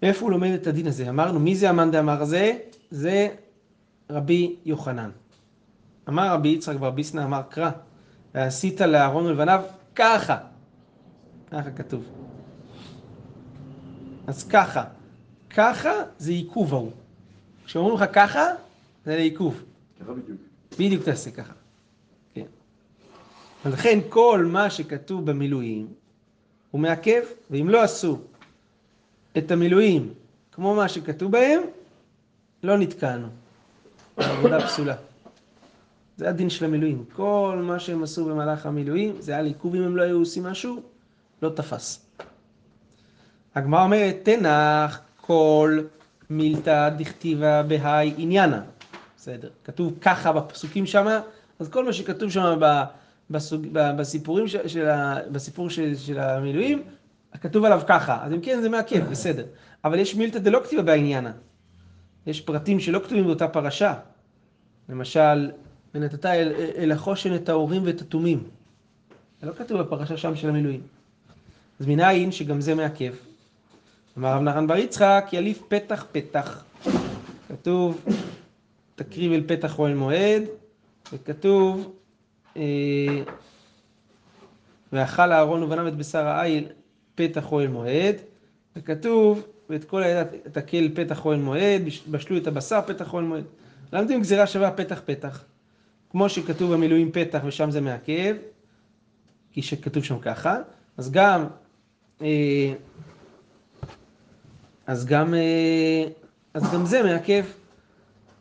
מאיפה 0.03 0.25
הוא 0.25 0.31
לומד 0.31 0.51
את 0.51 0.67
הדין 0.67 0.87
הזה? 0.87 1.09
אמרנו, 1.09 1.39
מי 1.39 1.55
זה 1.55 1.69
המאן 1.69 1.91
דאמר 1.91 2.21
הזה? 2.21 2.57
זה 2.91 3.27
רבי 4.09 4.55
יוחנן. 4.65 5.09
אמר 6.09 6.33
רבי 6.33 6.49
יצחק 6.49 6.75
בר 6.75 6.89
ביסנא, 6.89 7.23
אמר 7.23 7.41
קרא, 7.49 7.69
ועשית 8.35 8.81
לאהרון 8.81 9.25
ולבניו 9.25 9.63
ככה. 9.95 10.37
ככה 11.51 11.71
כתוב. 11.71 12.03
אז 14.27 14.43
ככה. 14.43 14.83
ככה 15.49 15.91
זה 16.17 16.31
עיכוב 16.31 16.73
ההוא. 16.73 16.91
כשאומרים 17.65 17.95
לך 17.95 18.05
ככה, 18.13 18.45
זה 19.07 19.15
לעיכוב. 19.15 19.63
ככה 19.99 20.13
בדיוק. 20.13 20.41
בדיוק 20.79 21.03
תעשה 21.03 21.31
ככה. 21.31 21.53
כן. 22.33 22.45
ולכן 23.65 23.99
כל 24.09 24.45
מה 24.51 24.69
שכתוב 24.69 25.25
במילואים 25.25 25.87
הוא 26.71 26.81
מעכב, 26.81 27.21
ואם 27.51 27.69
לא 27.69 27.81
עשו 27.83 28.19
את 29.37 29.51
המילואים 29.51 30.13
כמו 30.51 30.75
מה 30.75 30.89
שכתוב 30.89 31.31
בהם, 31.31 31.61
לא 32.63 32.77
נתקענו. 32.77 33.27
עבודה 34.17 34.67
פסולה. 34.67 34.95
זה 36.17 36.29
הדין 36.29 36.49
של 36.49 36.65
המילואים. 36.65 37.05
כל 37.13 37.61
מה 37.63 37.79
שהם 37.79 38.03
עשו 38.03 38.25
במהלך 38.25 38.65
המילואים, 38.65 39.15
זה 39.19 39.31
היה 39.31 39.41
לעיכוב 39.41 39.75
אם 39.75 39.83
הם 39.83 39.97
לא 39.97 40.03
היו 40.03 40.19
עושים 40.19 40.43
משהו, 40.43 40.81
לא 41.41 41.49
תפס. 41.49 42.05
הגמרא 43.55 43.83
אומרת, 43.83 44.15
תנח 44.23 45.01
כל 45.21 45.79
מילתא 46.29 46.89
דכתיבה 46.89 47.63
בהאי 47.63 48.13
עניינה. 48.17 48.63
בסדר. 49.27 49.49
כתוב 49.63 49.93
ככה 50.01 50.31
בפסוקים 50.31 50.85
שמה, 50.85 51.21
אז 51.59 51.69
כל 51.69 51.85
מה 51.85 51.93
שכתוב 51.93 52.31
שם 52.31 52.59
בסוג, 53.29 53.67
בסיפורים 53.71 54.47
של, 54.47 54.67
של 54.67 54.87
בסיפור 55.31 55.69
של, 55.69 55.95
של 55.95 56.19
המילואים, 56.19 56.83
כתוב 57.41 57.65
עליו 57.65 57.81
ככה. 57.87 58.19
אז 58.23 58.33
אם 58.33 58.41
כן 58.41 58.61
זה 58.61 58.69
מעכב, 58.69 59.09
בסדר. 59.09 59.45
אבל 59.83 59.99
יש 59.99 60.15
מילתא 60.15 60.39
דלא 60.39 60.59
כתיבה 60.63 60.83
בעניינה. 60.83 61.31
יש 62.27 62.41
פרטים 62.41 62.79
שלא 62.79 62.99
כתובים 62.99 63.25
באותה 63.25 63.47
פרשה. 63.47 63.93
למשל, 64.89 65.51
ונתת 65.95 66.25
אל, 66.25 66.53
אל 66.77 66.91
החושן 66.91 67.35
את 67.35 67.49
ההורים 67.49 67.83
ואת 67.85 68.01
התומים. 68.01 68.43
זה 69.41 69.47
לא 69.47 69.53
כתוב 69.53 69.81
בפרשה 69.81 70.17
שם 70.17 70.35
של 70.35 70.49
המילואים. 70.49 70.81
אז 71.79 71.85
מנין 71.85 72.31
שגם 72.31 72.61
זה 72.61 72.75
מעכב. 72.75 73.13
אמר 74.17 74.35
רב 74.35 74.41
נחמן 74.41 74.67
בר 74.67 74.77
יצחק, 74.77 75.29
יליף 75.31 75.61
פתח 75.67 76.05
פתח. 76.11 76.63
כתוב, 77.47 78.01
תקריב 78.97 79.31
אל 79.31 79.43
פתח 79.47 79.79
אוהל 79.79 79.93
מועד, 79.93 80.43
וכתוב, 81.13 81.93
אה, 82.57 82.63
ואכל 84.93 85.31
אהרון 85.31 85.63
ובניו 85.63 85.87
את 85.87 85.95
בשר 85.95 86.27
העיל 86.27 86.67
פתח 87.15 87.51
אוהל 87.51 87.67
מועד, 87.67 88.15
וכתוב, 88.75 89.47
ואת 89.69 89.83
כל 89.83 90.03
העדה 90.03 90.37
תקל 90.51 90.89
פתח 90.95 91.25
אוהל 91.25 91.39
מועד, 91.39 91.81
בשלו 92.11 92.37
את 92.37 92.47
הבשר 92.47 92.79
פתח 92.87 93.13
אוהל 93.13 93.25
מועד. 93.25 93.43
למדים 93.93 94.21
גזירה 94.21 94.47
שווה 94.47 94.71
פתח 94.71 95.01
פתח. 95.05 95.43
כמו 96.09 96.29
שכתוב 96.29 96.73
במילואים 96.73 97.11
פתח 97.11 97.39
ושם 97.45 97.71
זה 97.71 97.81
מעכב, 97.81 98.35
כי 99.51 99.61
שכתוב 99.61 100.03
שם 100.03 100.19
ככה, 100.19 100.57
אז 100.97 101.11
גם, 101.11 101.45
אה, 102.21 102.73
אז 104.87 105.05
גם, 105.05 105.33
אה, 105.33 106.03
אז 106.53 106.73
גם 106.73 106.85
זה 106.85 107.03
מעכב 107.03 107.43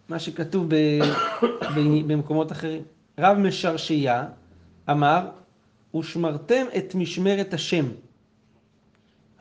מה 0.08 0.18
שכתוב 0.18 0.66
ב, 0.68 0.74
ב, 1.76 1.80
במקומות 2.06 2.52
אחרים. 2.52 2.82
רב 3.18 3.38
משרשייה 3.38 4.26
אמר, 4.90 5.28
ושמרתם 5.94 6.66
את 6.78 6.94
משמרת 6.94 7.54
השם. 7.54 7.86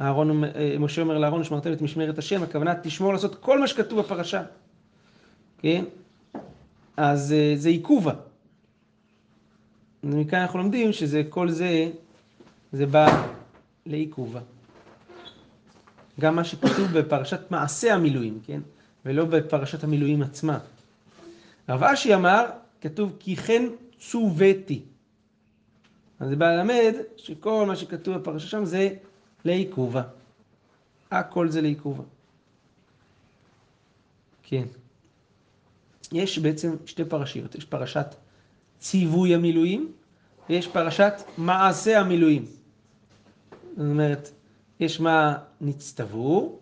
אהרון, 0.01 0.43
אה, 0.43 0.75
משה 0.79 1.01
אומר 1.01 1.17
לאהרון, 1.17 1.41
ושמרתם 1.41 1.74
את 1.74 1.81
משמרת 1.81 2.17
השם, 2.17 2.43
הכוונה 2.43 2.75
תשמור 2.75 3.13
לעשות 3.13 3.36
כל 3.36 3.60
מה 3.60 3.67
שכתוב 3.67 4.00
בפרשה. 4.00 4.43
כן? 5.57 5.86
אז 6.98 7.34
אה, 7.34 7.53
זה 7.55 7.69
עיכובה. 7.69 8.13
ומכאן 10.03 10.39
אנחנו 10.39 10.60
לומדים 10.60 10.93
שזה, 10.93 11.24
כל 11.29 11.50
זה, 11.50 11.89
זה 12.72 12.86
בא 12.86 13.25
לעיכובה. 13.86 14.39
גם 16.19 16.36
מה 16.36 16.43
שכתוב 16.43 16.88
בפרשת 16.93 17.51
מעשה 17.51 17.93
המילואים, 17.93 18.39
כן? 18.45 18.62
ולא 19.05 19.25
בפרשת 19.25 19.83
המילואים 19.83 20.21
עצמה. 20.21 20.59
רב 21.69 21.83
אשי 21.83 22.15
אמר, 22.15 22.45
כתוב 22.81 23.15
כי 23.19 23.35
כן 23.35 23.63
צוויתי. 24.00 24.81
אז 26.19 26.29
זה 26.29 26.35
בא 26.35 26.51
ללמד 26.51 26.93
שכל 27.17 27.65
מה 27.67 27.75
שכתוב 27.75 28.17
בפרשה 28.17 28.47
שם 28.47 28.65
זה 28.65 28.89
לעיכובה. 29.45 30.03
הכל 31.12 31.50
זה 31.50 31.62
לעיכובה. 31.62 32.03
כן. 34.43 34.65
יש 36.12 36.39
בעצם 36.39 36.75
שתי 36.85 37.05
פרשיות, 37.05 37.55
יש 37.55 37.65
פרשת 37.65 38.15
ציווי 38.79 39.35
המילואים 39.35 39.91
ויש 40.50 40.67
פרשת 40.67 41.13
מעשה 41.38 42.00
המילואים. 42.00 42.45
זאת 43.77 43.79
אומרת, 43.79 44.29
יש 44.79 45.00
מה 45.00 45.38
נצטוו 45.62 46.59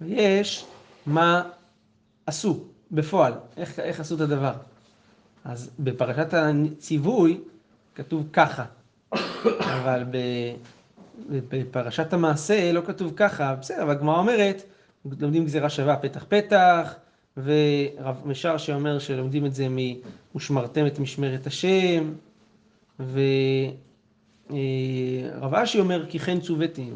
ויש 0.00 0.64
מה 1.06 1.50
עשו 2.32 2.60
בפועל, 2.90 3.32
איך, 3.56 3.78
איך 3.78 4.00
עשו 4.00 4.14
את 4.14 4.20
הדבר. 4.20 4.52
אז 5.44 5.70
בפרשת 5.78 6.34
הציווי 6.34 7.40
כתוב 7.94 8.28
ככה, 8.32 8.64
אבל 9.60 10.04
בפרשת 11.28 12.12
המעשה 12.12 12.72
לא 12.72 12.80
כתוב 12.86 13.12
ככה, 13.16 13.54
בסדר, 13.54 13.82
אבל 13.82 13.90
הגמרא 13.90 14.18
אומרת, 14.18 14.62
לומדים 15.20 15.44
גזירה 15.44 15.70
שווה 15.70 15.96
פתח 15.96 16.24
פתח, 16.28 16.94
ורב 17.36 18.22
משאר 18.24 18.56
שאומר 18.56 18.98
שלומדים 18.98 19.46
את 19.46 19.54
זה 19.54 19.66
מ"ושמרתם 19.70 20.86
את 20.86 20.98
משמרת 20.98 21.46
השם", 21.46 22.12
ורב 23.00 23.14
אשי 25.54 25.80
אומר 25.80 26.10
כי 26.10 26.18
כן 26.18 26.40
צוויתי, 26.40 26.90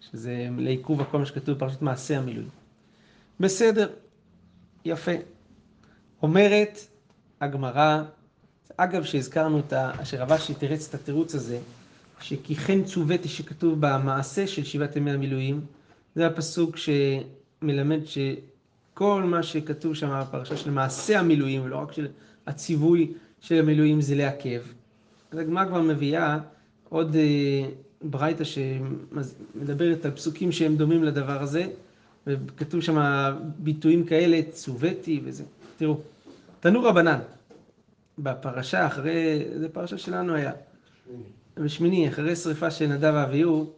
שזה 0.00 0.48
לעיכוב 0.58 1.00
הכל 1.00 1.18
מה 1.18 1.26
שכתוב 1.26 1.56
בפרשת 1.56 1.82
מעשה 1.82 2.18
המילואים. 2.18 2.48
בסדר, 3.40 3.88
יפה. 4.84 5.12
אומרת 6.22 6.78
הגמרא, 7.40 8.02
אגב 8.76 9.04
שהזכרנו 9.04 9.58
את 9.58 9.72
ה... 9.72 9.92
שרב 10.04 10.32
אשי 10.32 10.54
תירץ 10.54 10.88
את 10.88 10.94
התירוץ 10.94 11.34
הזה, 11.34 11.58
שכי 12.20 12.54
כן 12.54 12.84
צוויתי 12.84 13.28
שכתוב 13.28 13.76
במעשה 13.80 14.46
של 14.46 14.64
שבעת 14.64 14.96
ימי 14.96 15.10
המילואים, 15.10 15.60
זה 16.14 16.26
הפסוק 16.26 16.76
שמלמד 16.76 18.00
שכל 18.04 19.22
מה 19.22 19.42
שכתוב 19.42 19.94
שם 19.94 20.22
בפרשה 20.22 20.56
של 20.56 20.70
מעשה 20.70 21.20
המילואים, 21.20 21.64
ולא 21.64 21.76
רק 21.76 21.92
של 21.92 22.08
הציווי 22.46 23.12
של 23.40 23.58
המילואים 23.58 24.00
זה 24.00 24.14
לעכב. 24.14 24.60
אז 25.30 25.38
הגמרא 25.38 25.64
כבר 25.64 25.80
מביאה 25.82 26.38
עוד 26.88 27.16
אה, 27.16 27.68
ברייתא 28.02 28.44
שמדברת 28.44 30.04
על 30.04 30.10
פסוקים 30.10 30.52
שהם 30.52 30.76
דומים 30.76 31.04
לדבר 31.04 31.42
הזה, 31.42 31.66
וכתוב 32.26 32.80
שם 32.80 32.98
ביטויים 33.58 34.06
כאלה, 34.06 34.40
צוויתי 34.50 35.20
וזה. 35.24 35.44
תראו, 35.76 35.96
תנו 36.60 36.82
רבנן, 36.82 37.18
בפרשה 38.18 38.86
אחרי, 38.86 39.44
זה 39.58 39.68
פרשה 39.68 39.98
שלנו 39.98 40.34
היה, 40.34 40.52
בשמיני, 41.56 42.08
אחרי 42.08 42.36
שריפה 42.36 42.70
של 42.70 42.86
נדב 42.86 43.12
ואביהו, 43.14 43.72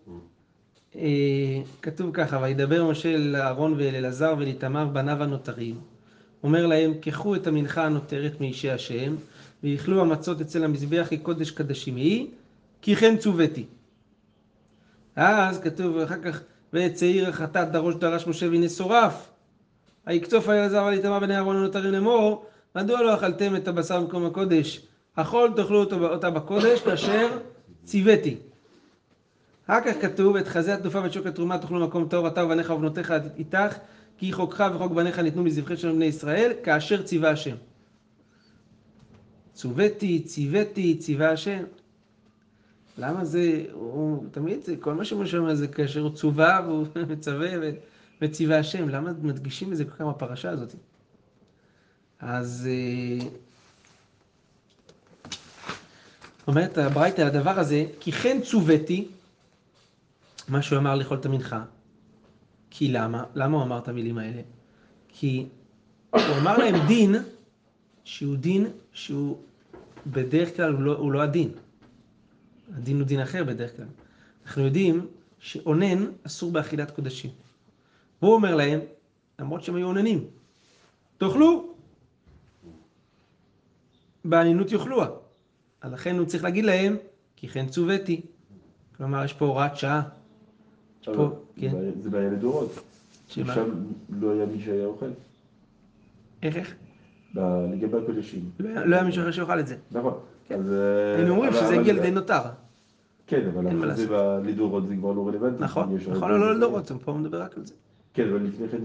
אה, 0.96 1.62
כתוב 1.82 2.10
ככה, 2.12 2.38
וידבר 2.42 2.90
משה 2.90 3.14
אל 3.14 3.36
אהרון 3.36 3.74
ואל 3.78 3.94
אלעזר 3.94 4.34
ואל 4.38 4.46
איתמר 4.46 4.86
בניו 4.86 5.22
הנותרים. 5.22 5.80
אומר 6.42 6.66
להם, 6.66 6.94
קחו 7.00 7.34
את 7.34 7.46
המנחה 7.46 7.86
הנותרת 7.86 8.40
מאישי 8.40 8.70
השם, 8.70 9.14
ויאכלו 9.62 10.00
המצות 10.00 10.40
אצל 10.40 10.64
המזבח 10.64 11.06
כקודש 11.10 11.50
קדשים 11.50 11.96
היא, 11.96 12.26
כי 12.82 12.96
כן 12.96 13.16
צוויתי. 13.16 13.64
אז 15.16 15.60
כתוב 15.60 15.98
אחר 15.98 16.22
כך, 16.22 16.40
וצעיר 16.72 17.28
החטאת 17.28 17.72
דרוש 17.72 17.94
דרש 17.94 18.26
משה 18.26 18.48
והנה 18.50 18.68
שורף. 18.68 19.28
ויקצוף 20.06 20.48
אלעזר 20.48 20.82
ועל 20.84 20.94
איתמר 20.94 21.18
בני 21.18 21.36
אהרון 21.36 21.56
הנותרים 21.56 21.92
לאמור, 21.92 22.46
מדוע 22.76 23.02
לא 23.02 23.14
אכלתם 23.14 23.56
את 23.56 23.68
הבשר 23.68 24.00
במקום 24.00 24.26
הקודש? 24.26 24.86
אכול 25.14 25.52
תאכלו 25.56 25.84
אותה 25.92 26.30
בקודש 26.30 26.80
כאשר 26.80 27.38
ציוויתי. 27.84 28.36
אחר 29.66 29.80
כך 29.80 29.92
כתוב, 30.00 30.36
את 30.36 30.48
חזה 30.48 30.74
התנופה 30.74 31.00
ואת 31.02 31.12
שוק 31.12 31.26
התרומה 31.26 31.58
תאכלו 31.58 31.86
מקום 31.86 32.08
טהור 32.08 32.28
אתה 32.28 32.44
ובניך 32.44 32.70
ובנותיך 32.70 33.14
איתך, 33.38 33.76
כי 34.18 34.32
חוקך 34.32 34.70
וחוק 34.74 34.92
בניך 34.92 35.18
ניתנו 35.18 35.42
מזבחי 35.42 35.76
של 35.76 35.92
בני 35.92 36.04
ישראל, 36.04 36.52
כאשר 36.62 37.02
ציווה 37.02 37.30
השם. 37.30 37.56
צוויתי, 39.52 40.22
ציוויתי, 40.22 40.96
ציווה 40.98 41.30
השם. 41.30 41.62
למה 42.98 43.24
זה, 43.24 43.64
הוא 43.72 44.24
תמיד, 44.30 44.64
זה, 44.64 44.76
כל 44.80 44.94
מה 44.94 45.04
שמשה 45.04 45.38
אומר 45.38 45.54
זה 45.54 45.68
כאשר 45.68 46.00
הוא 46.00 46.10
צווה 46.14 46.60
והוא 46.66 46.86
מצווה 47.12 47.48
וציווה 48.20 48.58
השם. 48.58 48.88
למה 48.88 49.12
מדגישים 49.22 49.72
את 49.72 49.76
זה 49.76 49.84
כל 49.84 49.90
כך 49.90 50.00
בפרשה 50.00 50.50
הזאת? 50.50 50.74
אז 52.20 52.68
אה, 52.70 53.26
אומרת 56.46 56.78
הברייתא 56.78 57.22
הדבר 57.22 57.58
הזה, 57.58 57.84
כי 58.00 58.12
כן 58.12 58.40
צוויתי, 58.42 59.08
מה 60.48 60.62
שהוא 60.62 60.78
אמר 60.78 61.14
את 61.14 61.26
המנחה. 61.26 61.64
כי 62.70 62.88
למה? 62.88 63.24
למה 63.34 63.56
הוא 63.56 63.64
אמר 63.64 63.78
את 63.78 63.88
המילים 63.88 64.18
האלה? 64.18 64.42
כי 65.08 65.46
הוא 66.10 66.20
אמר 66.40 66.58
להם 66.58 66.86
דין, 66.86 67.14
שהוא 68.04 68.36
דין 68.36 68.66
שהוא 68.92 69.38
בדרך 70.06 70.56
כלל 70.56 70.72
הוא 70.72 70.82
לא, 70.82 70.96
הוא 70.96 71.12
לא 71.12 71.22
הדין. 71.22 71.48
הדין 72.76 72.98
הוא 73.00 73.06
דין 73.06 73.20
אחר 73.20 73.44
בדרך 73.44 73.76
כלל. 73.76 73.86
אנחנו 74.46 74.62
יודעים 74.62 75.06
שאונן 75.38 76.04
אסור 76.26 76.52
באכילת 76.52 76.90
קודשים. 76.90 77.30
והוא 78.22 78.34
אומר 78.34 78.54
להם, 78.54 78.80
למרות 79.38 79.62
שהם 79.62 79.74
היו 79.74 79.86
אוננים, 79.86 80.24
תאכלו. 81.18 81.74
באנינות 84.24 84.72
יאכלוה. 84.72 85.08
אז 85.80 85.92
לכן 85.92 86.18
הוא 86.18 86.26
צריך 86.26 86.44
להגיד 86.44 86.64
להם, 86.64 86.96
כי 87.36 87.48
כן 87.48 87.66
צוויתי. 87.68 88.20
כלומר, 88.96 89.24
יש 89.24 89.32
פה 89.32 89.44
הוראת 89.44 89.76
שעה. 89.76 90.02
פה, 91.04 91.30
כן. 91.56 91.72
זה 92.02 92.10
בעיה 92.10 92.30
לדורות. 92.30 92.72
שמה? 93.28 93.54
שם 93.54 93.84
לא 94.20 94.30
היה 94.32 94.46
מי 94.46 94.64
שהיה 94.64 94.86
אוכל. 94.86 95.10
איך, 96.42 96.56
איך? 96.56 96.74
לגבי 97.72 97.98
הקודשים. 97.98 98.50
לא 98.60 98.68
היה- 98.68 98.84
לא 98.84 98.96
היה 98.96 99.04
מישהו 99.04 99.22
אחר 99.22 99.30
שאוכל 99.30 99.60
את 99.60 99.66
זה. 99.66 99.76
נכון. 99.92 100.14
כן. 100.48 100.60
אז, 100.60 100.72
אה, 100.72 101.16
היינו 101.16 101.34
אומרים 101.34 101.52
שזה 101.52 101.80
הגיע 101.80 101.92
לידי 101.92 102.10
נותר. 102.10 102.40
כן, 103.26 103.48
אבל 103.54 103.68
אחרי 103.68 103.94
זה 103.94 104.06
לדורות 104.44 104.88
זה 104.88 104.96
כבר 104.96 105.12
לא 105.12 105.28
רלוונטי. 105.28 105.62
נכון, 105.62 105.96
נכון, 106.10 106.30
לא 106.30 106.56
לדורות, 106.56 106.92
פה 107.04 107.12
הוא 107.12 107.20
מדבר 107.20 107.42
רק 107.42 107.56
על 107.56 107.66
זה. 107.66 107.74
כן, 108.14 108.28
אבל 108.28 108.42
לפני 108.42 108.68
כן 108.68 108.78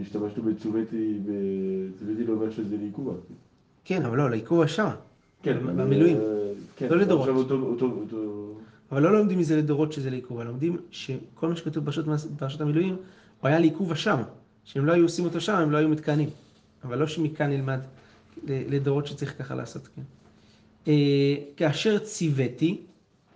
השתמשנו 0.00 0.42
בצוויתי, 0.42 1.18
וצוויתי 1.22 2.24
לא 2.24 2.32
אומר 2.32 2.50
שזה 2.50 2.76
לעיכוב. 2.76 3.20
כן, 3.84 4.04
אבל 4.04 4.16
לא, 4.16 4.30
לעיכוב 4.30 4.60
השעה. 4.60 4.94
כן, 5.42 5.58
במילואים. 5.76 6.16
אה, 6.16 6.22
כן, 6.76 6.88
לא 6.90 6.96
לדורות. 6.96 7.28
אבל 8.92 9.02
לא 9.02 9.12
לומדים 9.12 9.38
מזה 9.38 9.56
לדורות 9.56 9.92
שזה 9.92 10.10
לעיכוב, 10.10 10.40
אלא 10.40 10.48
לומדים 10.48 10.76
שכל 10.90 11.48
מה 11.48 11.56
שכתוב 11.56 11.84
בפרשת 11.84 12.60
המילואים, 12.60 12.96
הוא 13.40 13.48
היה 13.48 13.60
לעיכוב 13.60 13.92
השם. 13.92 14.22
שאם 14.64 14.86
לא 14.86 14.92
היו 14.92 15.04
עושים 15.04 15.24
אותו 15.24 15.40
שם, 15.40 15.54
הם 15.54 15.70
לא 15.70 15.76
היו 15.76 15.88
מתכהנים. 15.88 16.28
אבל 16.84 16.98
לא 16.98 17.06
שמכאן 17.06 17.50
נלמד 17.50 17.80
לדורות 18.46 19.06
שצריך 19.06 19.38
ככה 19.38 19.54
לעשות, 19.54 19.88
כן. 19.96 20.02
אה, 20.88 21.34
כאשר 21.56 21.98
ציוויתי, 21.98 22.80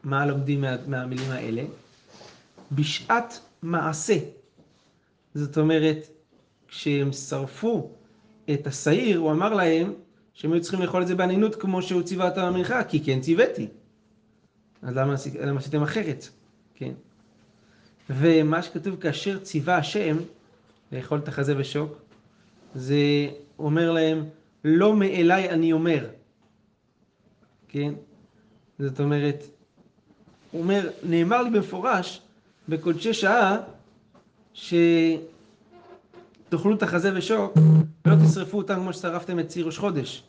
מה 0.04 0.26
לומדים 0.26 0.60
מה, 0.60 0.76
מהמילים 0.86 1.30
האלה? 1.30 1.62
בשעת 2.72 3.40
מעשה. 3.62 4.18
זאת 5.34 5.58
אומרת, 5.58 6.08
כשהם 6.68 7.12
שרפו 7.12 7.90
את 8.50 8.66
השעיר, 8.66 9.18
הוא 9.18 9.30
אמר 9.30 9.54
להם 9.54 9.92
שהם 10.34 10.52
היו 10.52 10.62
צריכים 10.62 10.80
לאכול 10.80 11.02
את 11.02 11.06
זה 11.06 11.14
באנינות 11.14 11.54
כמו 11.54 11.82
שהוא 11.82 12.02
ציווה 12.02 12.28
אותם 12.28 12.52
במנחה, 12.52 12.84
כי 12.84 13.04
כן 13.04 13.20
ציוויתי. 13.20 13.68
אז 14.82 14.96
למה, 14.96 15.14
למה 15.40 15.60
עשיתם 15.60 15.82
אחרת? 15.82 16.28
כן. 16.74 16.92
ומה 18.10 18.62
שכתוב 18.62 18.96
כאשר 18.96 19.38
ציווה 19.38 19.76
השם 19.76 20.16
לאכול 20.92 21.18
את 21.18 21.28
החזה 21.28 21.54
ושוק, 21.58 21.98
זה 22.74 22.96
אומר 23.58 23.90
להם, 23.90 24.24
לא 24.64 24.96
מאליי 24.96 25.50
אני 25.50 25.72
אומר. 25.72 26.06
כן? 27.72 27.92
זאת 28.78 29.00
אומרת, 29.00 29.44
הוא 30.50 30.62
אומר, 30.62 30.90
נאמר 31.02 31.42
לי 31.42 31.50
במפורש 31.50 32.22
בקודשי 32.68 33.14
שעה 33.14 33.56
שתאכלו 34.54 35.24
את 36.74 36.82
החזה 36.82 37.10
ושוק 37.14 37.52
ולא 38.04 38.16
תשרפו 38.24 38.58
אותם 38.58 38.74
כמו 38.74 38.92
ששרפתם 38.92 39.38
את 39.38 39.48
ציר 39.48 39.66
ראש 39.66 39.78
חודש. 39.78 40.22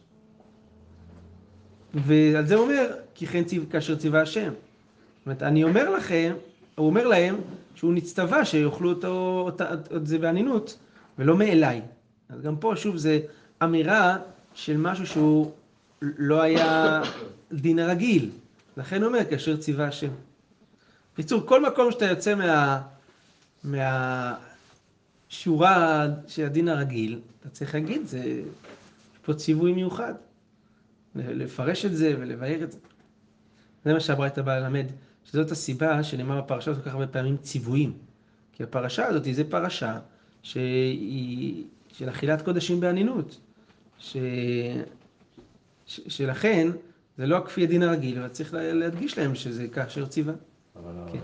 ועל 1.93 2.45
זה 2.45 2.55
הוא 2.55 2.63
אומר, 2.63 2.91
כי 3.15 3.27
כן 3.27 3.43
ציו, 3.43 3.63
כאשר 3.69 3.95
ציווה 3.95 4.21
השם. 4.21 4.49
זאת 4.49 5.25
אומרת, 5.25 5.43
אני 5.43 5.63
אומר 5.63 5.89
לכם, 5.89 6.33
הוא 6.75 6.87
אומר 6.87 7.07
להם 7.07 7.35
שהוא 7.75 7.93
נצטווה 7.93 8.45
שיאכלו 8.45 8.91
את 9.95 10.07
זה 10.07 10.17
באנינות, 10.17 10.77
ולא 11.19 11.37
מאליי. 11.37 11.81
אז 12.29 12.41
גם 12.41 12.55
פה, 12.55 12.73
שוב, 12.75 12.97
זה 12.97 13.19
אמירה 13.63 14.17
של 14.53 14.77
משהו 14.77 15.07
שהוא 15.07 15.51
לא 16.01 16.41
היה 16.41 17.01
דין 17.53 17.79
הרגיל. 17.79 18.29
לכן 18.77 19.03
אומר, 19.03 19.19
כאשר 19.29 19.57
ציווה 19.57 19.87
השם. 19.87 20.11
בקיצור, 21.13 21.47
כל 21.47 21.65
מקום 21.65 21.91
שאתה 21.91 22.05
יוצא 22.05 22.35
מה, 22.35 22.81
מהשורה 25.29 26.07
של 26.27 26.45
הדין 26.45 26.67
הרגיל, 26.67 27.19
אתה 27.39 27.49
צריך 27.49 27.75
להגיד, 27.75 28.07
זה, 28.07 28.19
יש 28.19 28.45
פה 29.21 29.33
ציווי 29.33 29.73
מיוחד. 29.73 30.13
לפרש 31.15 31.85
את 31.85 31.97
זה 31.97 32.15
ולבאר 32.19 32.63
את 32.63 32.71
זה. 32.71 32.77
זה 33.85 33.93
מה 33.93 33.99
שהברייתא 33.99 34.41
באה 34.41 34.59
ללמד, 34.59 34.85
שזאת 35.25 35.51
הסיבה 35.51 36.03
שנאמר 36.03 36.41
בפרשה 36.41 36.71
הזאת 36.71 36.83
כל 36.83 36.89
כך 36.89 36.95
הרבה 36.95 37.07
פעמים 37.07 37.37
ציוויים. 37.37 37.93
כי 38.51 38.63
הפרשה 38.63 39.05
הזאת 39.05 39.25
היא 39.25 39.35
פרשה 39.49 39.99
שהיא 40.43 41.63
של 41.93 42.09
אכילת 42.09 42.41
קודשים 42.41 42.79
באנינות. 42.79 43.39
ש... 43.99 44.17
שלכן 46.07 46.67
זה 47.17 47.25
לא 47.25 47.39
כפי 47.45 47.63
הדין 47.63 47.83
הרגיל, 47.83 48.17
אבל 48.19 48.27
צריך 48.27 48.53
להדגיש 48.53 49.17
להם 49.17 49.35
שזה 49.35 49.67
כאשר 49.67 50.05
ציווה. 50.05 50.33
אבל 50.75 50.91
כן. 51.13 51.19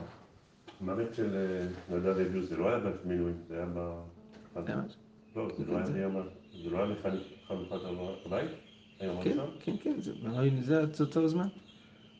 המוות 0.81 1.13
של 1.15 1.35
אה, 1.35 1.67
נדב 1.97 2.05
ואביהו 2.17 2.43
זה 2.43 2.57
לא 2.57 2.67
היה 2.69 2.79
במילואים, 3.05 3.35
זה 3.49 3.55
היה 3.57 3.65
ב... 3.65 3.77
לא, 5.35 5.47
זה 5.57 5.65
לא 5.67 5.77
היה. 5.77 5.85
זה 6.63 6.69
לא 6.69 6.77
היה 6.77 6.95
הבית? 8.25 8.49
כן? 9.23 9.37
כן, 9.59 9.73
כן, 9.81 9.93
זה- 10.01 10.11
אותו 10.99 11.27
זמן. 11.27 11.47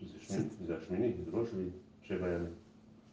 זה 0.02 0.26
שמיני, 0.28 0.44
זה 0.68 0.76
השמיני, 0.78 1.12
זה 1.26 1.32
לא 1.38 1.44
שביעי, 1.52 1.70
שבע 2.04 2.28
ימים. 2.28 2.52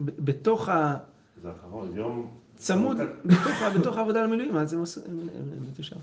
בתוך 0.01 0.69
ה... 0.69 0.97
זה 1.43 1.49
האחרון, 1.49 1.97
יום... 1.97 2.31
צמוד, 2.57 2.97
בתוך, 3.25 3.97
העבודה 3.97 4.23
למילואים, 4.25 4.57
אז 4.57 4.73
הם 4.75 4.83
עשו, 4.83 5.01
הם 5.09 5.19
הם- 5.21 5.29
הם 5.57 5.67
מתו 5.69 5.83
שם, 5.83 5.97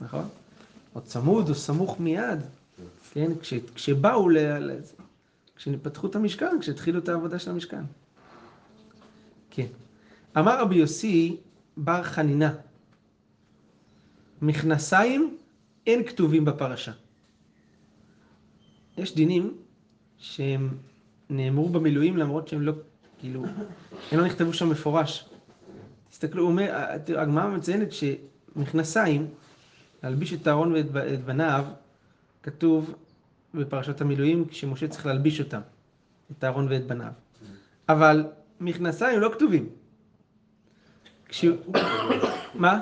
נכון? 0.00 0.24
או 0.94 1.00
צמוד 1.00 1.48
או 1.48 1.54
סמוך 1.54 2.00
מיד, 2.00 2.40
כן? 3.12 3.30
כש, 3.40 3.54
כשבאו, 3.74 4.28
ל, 4.28 4.36
כשפתחו 5.56 6.06
את 6.06 6.16
המשכן, 6.16 6.60
כשהתחילו 6.60 6.98
את 6.98 7.08
העבודה 7.08 7.38
של 7.38 7.50
המשכן. 7.50 7.84
כן. 9.50 9.66
אמר 10.38 10.60
רבי 10.60 10.76
יוסי 10.76 11.36
בר 11.76 12.02
חנינה, 12.02 12.54
מכנסיים 14.42 15.36
אין 15.86 16.04
כתובים 16.04 16.44
בפרשה. 16.44 16.92
יש 18.98 19.14
דינים 19.14 19.54
שהם 20.18 20.76
נאמרו 21.30 21.68
במילואים 21.68 22.16
למרות 22.16 22.48
שהם 22.48 22.62
לא, 22.62 22.72
כאילו, 23.18 23.44
הם 24.12 24.18
לא 24.18 24.26
נכתבו 24.26 24.52
שם 24.52 24.70
מפורש. 24.70 25.28
תסתכלו, 26.10 26.42
הוא 26.42 26.50
אומר, 26.50 26.86
הגמרא 27.16 27.48
מציינת 27.48 27.88
שמכנסיים, 27.92 29.26
להלביש 30.02 30.32
את 30.32 30.48
אהרון 30.48 30.72
ואת 30.72 31.24
בניו, 31.24 31.64
כתוב 32.42 32.94
בפרשת 33.54 34.00
המילואים, 34.00 34.48
כשמשה 34.48 34.88
צריך 34.88 35.06
להלביש 35.06 35.40
אותם, 35.40 35.60
את 36.30 36.44
אהרון 36.44 36.66
ואת 36.70 36.86
בניו. 36.86 37.12
אבל 37.88 38.26
מכנסיים 38.60 39.20
לא 39.20 39.30
כתובים. 39.34 39.68
כשהוא... 41.28 41.56
מה? 42.54 42.80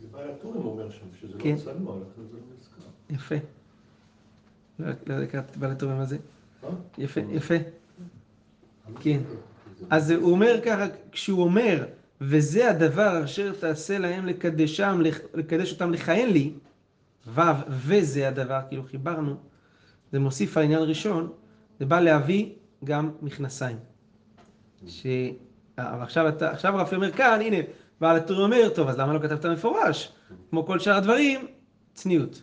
זה 0.00 0.06
בעל 0.10 0.30
הטורים 0.30 0.64
אומר 0.64 0.90
שם, 0.90 1.06
שזה 1.20 1.38
כן. 1.38 1.54
לא 1.54 1.60
צלמו, 1.64 2.00
לכן 2.00 2.22
זה 2.30 2.36
לא 2.36 2.42
נזכר. 2.58 2.90
יפה. 3.10 3.34
לא 4.78 4.86
לא 5.06 5.22
הכרתי 5.22 5.58
בעל 5.58 5.70
התורם 5.70 6.00
הזה. 6.00 6.18
אה? 6.64 6.68
יפה, 6.98 7.20
יפה. 7.20 7.54
כן. 9.00 9.20
אז 9.90 10.10
הוא 10.10 10.32
אומר 10.32 10.60
ככה, 10.64 10.86
כשהוא 11.12 11.42
אומר, 11.42 11.84
וזה 12.20 12.70
הדבר 12.70 13.24
אשר 13.24 13.52
תעשה 13.60 13.98
להם 13.98 14.26
לקדשם, 14.26 15.00
לקדש 15.34 15.72
אותם 15.72 15.92
לכהן 15.92 16.28
לי, 16.28 16.52
ו' 17.26 17.40
וזה 17.68 18.28
הדבר, 18.28 18.60
כאילו 18.68 18.84
חיברנו, 18.84 19.36
זה 20.12 20.18
מוסיף 20.18 20.56
על 20.56 20.64
עניין 20.64 20.82
ראשון, 20.82 21.32
זה 21.78 21.86
בא 21.86 22.00
להביא 22.00 22.52
גם 22.84 23.10
מכנסיים. 23.22 23.76
ש... 24.86 25.06
אבל 25.78 26.02
עכשיו, 26.02 26.28
אתה, 26.28 26.50
עכשיו 26.50 26.76
רפי 26.76 26.94
אומר 26.94 27.12
כאן, 27.12 27.40
הנה, 27.40 27.56
בעל 28.00 28.16
הטור 28.16 28.42
אומר, 28.42 28.68
טוב, 28.74 28.88
אז 28.88 28.98
למה 28.98 29.12
לא 29.12 29.18
כתבת 29.18 29.46
מפורש? 29.46 30.12
כמו 30.50 30.66
כל 30.66 30.78
שאר 30.78 30.96
הדברים, 30.96 31.46
צניעות. 31.94 32.42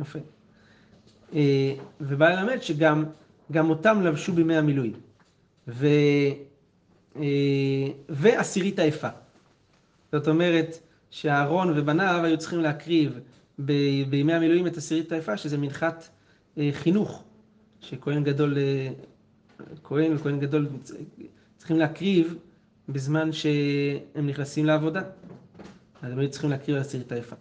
יפה. 0.00 0.18
אה, 1.34 1.74
ובא 2.00 2.28
ללמד 2.28 2.62
שגם 2.62 3.04
גם 3.52 3.70
אותם 3.70 4.02
לבשו 4.02 4.32
בימי 4.32 4.56
המילואים. 4.56 4.92
ו... 5.68 5.86
אה, 7.16 7.22
ועשירית 8.08 8.78
היפה. 8.78 9.08
זאת 10.12 10.28
אומרת 10.28 10.78
שאהרון 11.10 11.72
ובניו 11.78 12.20
היו 12.24 12.38
צריכים 12.38 12.60
להקריב 12.60 13.20
ב- 13.64 14.02
בימי 14.10 14.32
המילואים 14.34 14.66
את 14.66 14.76
עשירית 14.76 15.12
היפה, 15.12 15.36
שזה 15.36 15.58
מנחת 15.58 16.08
אה, 16.58 16.70
חינוך, 16.72 17.24
שכהן 17.80 18.24
גדול, 18.24 18.58
אה, 18.58 18.88
כהן 19.84 20.16
וכהן 20.16 20.40
גדול 20.40 20.68
צריכים 21.56 21.78
להקריב 21.78 22.36
בזמן 22.88 23.32
שהם 23.32 24.26
נכנסים 24.26 24.66
לעבודה. 24.66 25.02
אז 26.02 26.12
הם 26.12 26.18
היו 26.18 26.30
צריכים 26.30 26.50
להקריב 26.50 26.76
עשירית 26.76 27.12
היפה. 27.12 27.36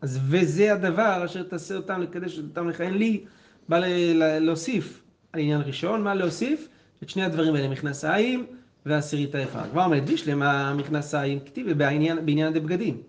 אז 0.00 0.20
וזה 0.28 0.72
הדבר 0.72 1.22
אשר 1.24 1.42
תעשה 1.42 1.76
אותם 1.76 2.00
לקדש 2.02 2.38
אותם 2.38 2.68
לכהן 2.68 2.94
לי, 2.94 3.24
בא 3.68 3.78
ל- 3.78 4.38
להוסיף 4.38 5.02
על 5.32 5.40
עניין 5.40 5.60
ראשון, 5.60 6.02
מה 6.02 6.14
להוסיף? 6.14 6.68
את 7.02 7.08
שני 7.08 7.22
הדברים 7.24 7.54
האלה, 7.54 7.68
מכנסיים 7.68 8.46
ועשירית 8.86 9.34
היפה. 9.34 9.62
כבר 9.70 9.88
מדגיש 9.88 10.28
להם 10.28 10.42
המכנסיים, 10.42 11.40
כתיב 11.40 11.72
בעניין, 11.72 12.52
דבגדים. 12.52 13.02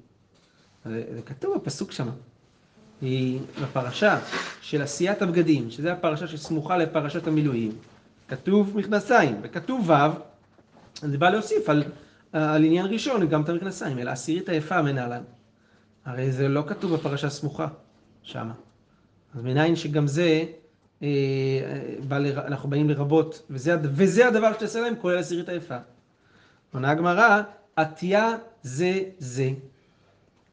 זה, 0.85 1.03
כתוב 1.25 1.55
בפסוק 1.55 1.91
שם, 1.91 2.09
היא 3.01 3.39
בפרשה 3.63 4.19
של 4.61 4.81
עשיית 4.81 5.21
הבגדים, 5.21 5.71
שזה 5.71 5.93
הפרשה 5.93 6.27
שסמוכה 6.27 6.77
לפרשת 6.77 7.27
המילואים, 7.27 7.71
כתוב 8.27 8.77
מכנסיים, 8.77 9.35
וכתוב 9.41 9.89
ו', 9.89 9.93
זה 11.01 11.17
בא 11.17 11.29
להוסיף 11.29 11.69
על, 11.69 11.83
על 12.31 12.63
עניין 12.63 12.85
ראשון 12.85 13.27
גם 13.27 13.41
את 13.41 13.49
המכנסיים, 13.49 13.99
אלא 13.99 14.11
עשירית 14.11 14.49
היפה 14.49 14.81
מנהלן. 14.81 15.23
הרי 16.05 16.31
זה 16.31 16.47
לא 16.47 16.63
כתוב 16.67 16.95
בפרשה 16.95 17.29
סמוכה, 17.29 17.67
שמה. 18.23 18.53
אז 19.35 19.43
מניין 19.43 19.75
שגם 19.75 20.07
זה, 20.07 20.43
אנחנו 22.37 22.69
באים 22.69 22.89
לרבות, 22.89 23.41
וזה, 23.49 23.75
וזה 23.83 24.27
הדבר 24.27 24.53
שתעשה 24.53 24.81
להם, 24.81 24.93
כולל 25.01 25.17
עשירית 25.17 25.49
היפה. 25.49 25.77
עונה 26.73 26.91
הגמרא, 26.91 27.41
עטייה 27.75 28.35
זה 28.63 28.99
זה. 29.19 29.49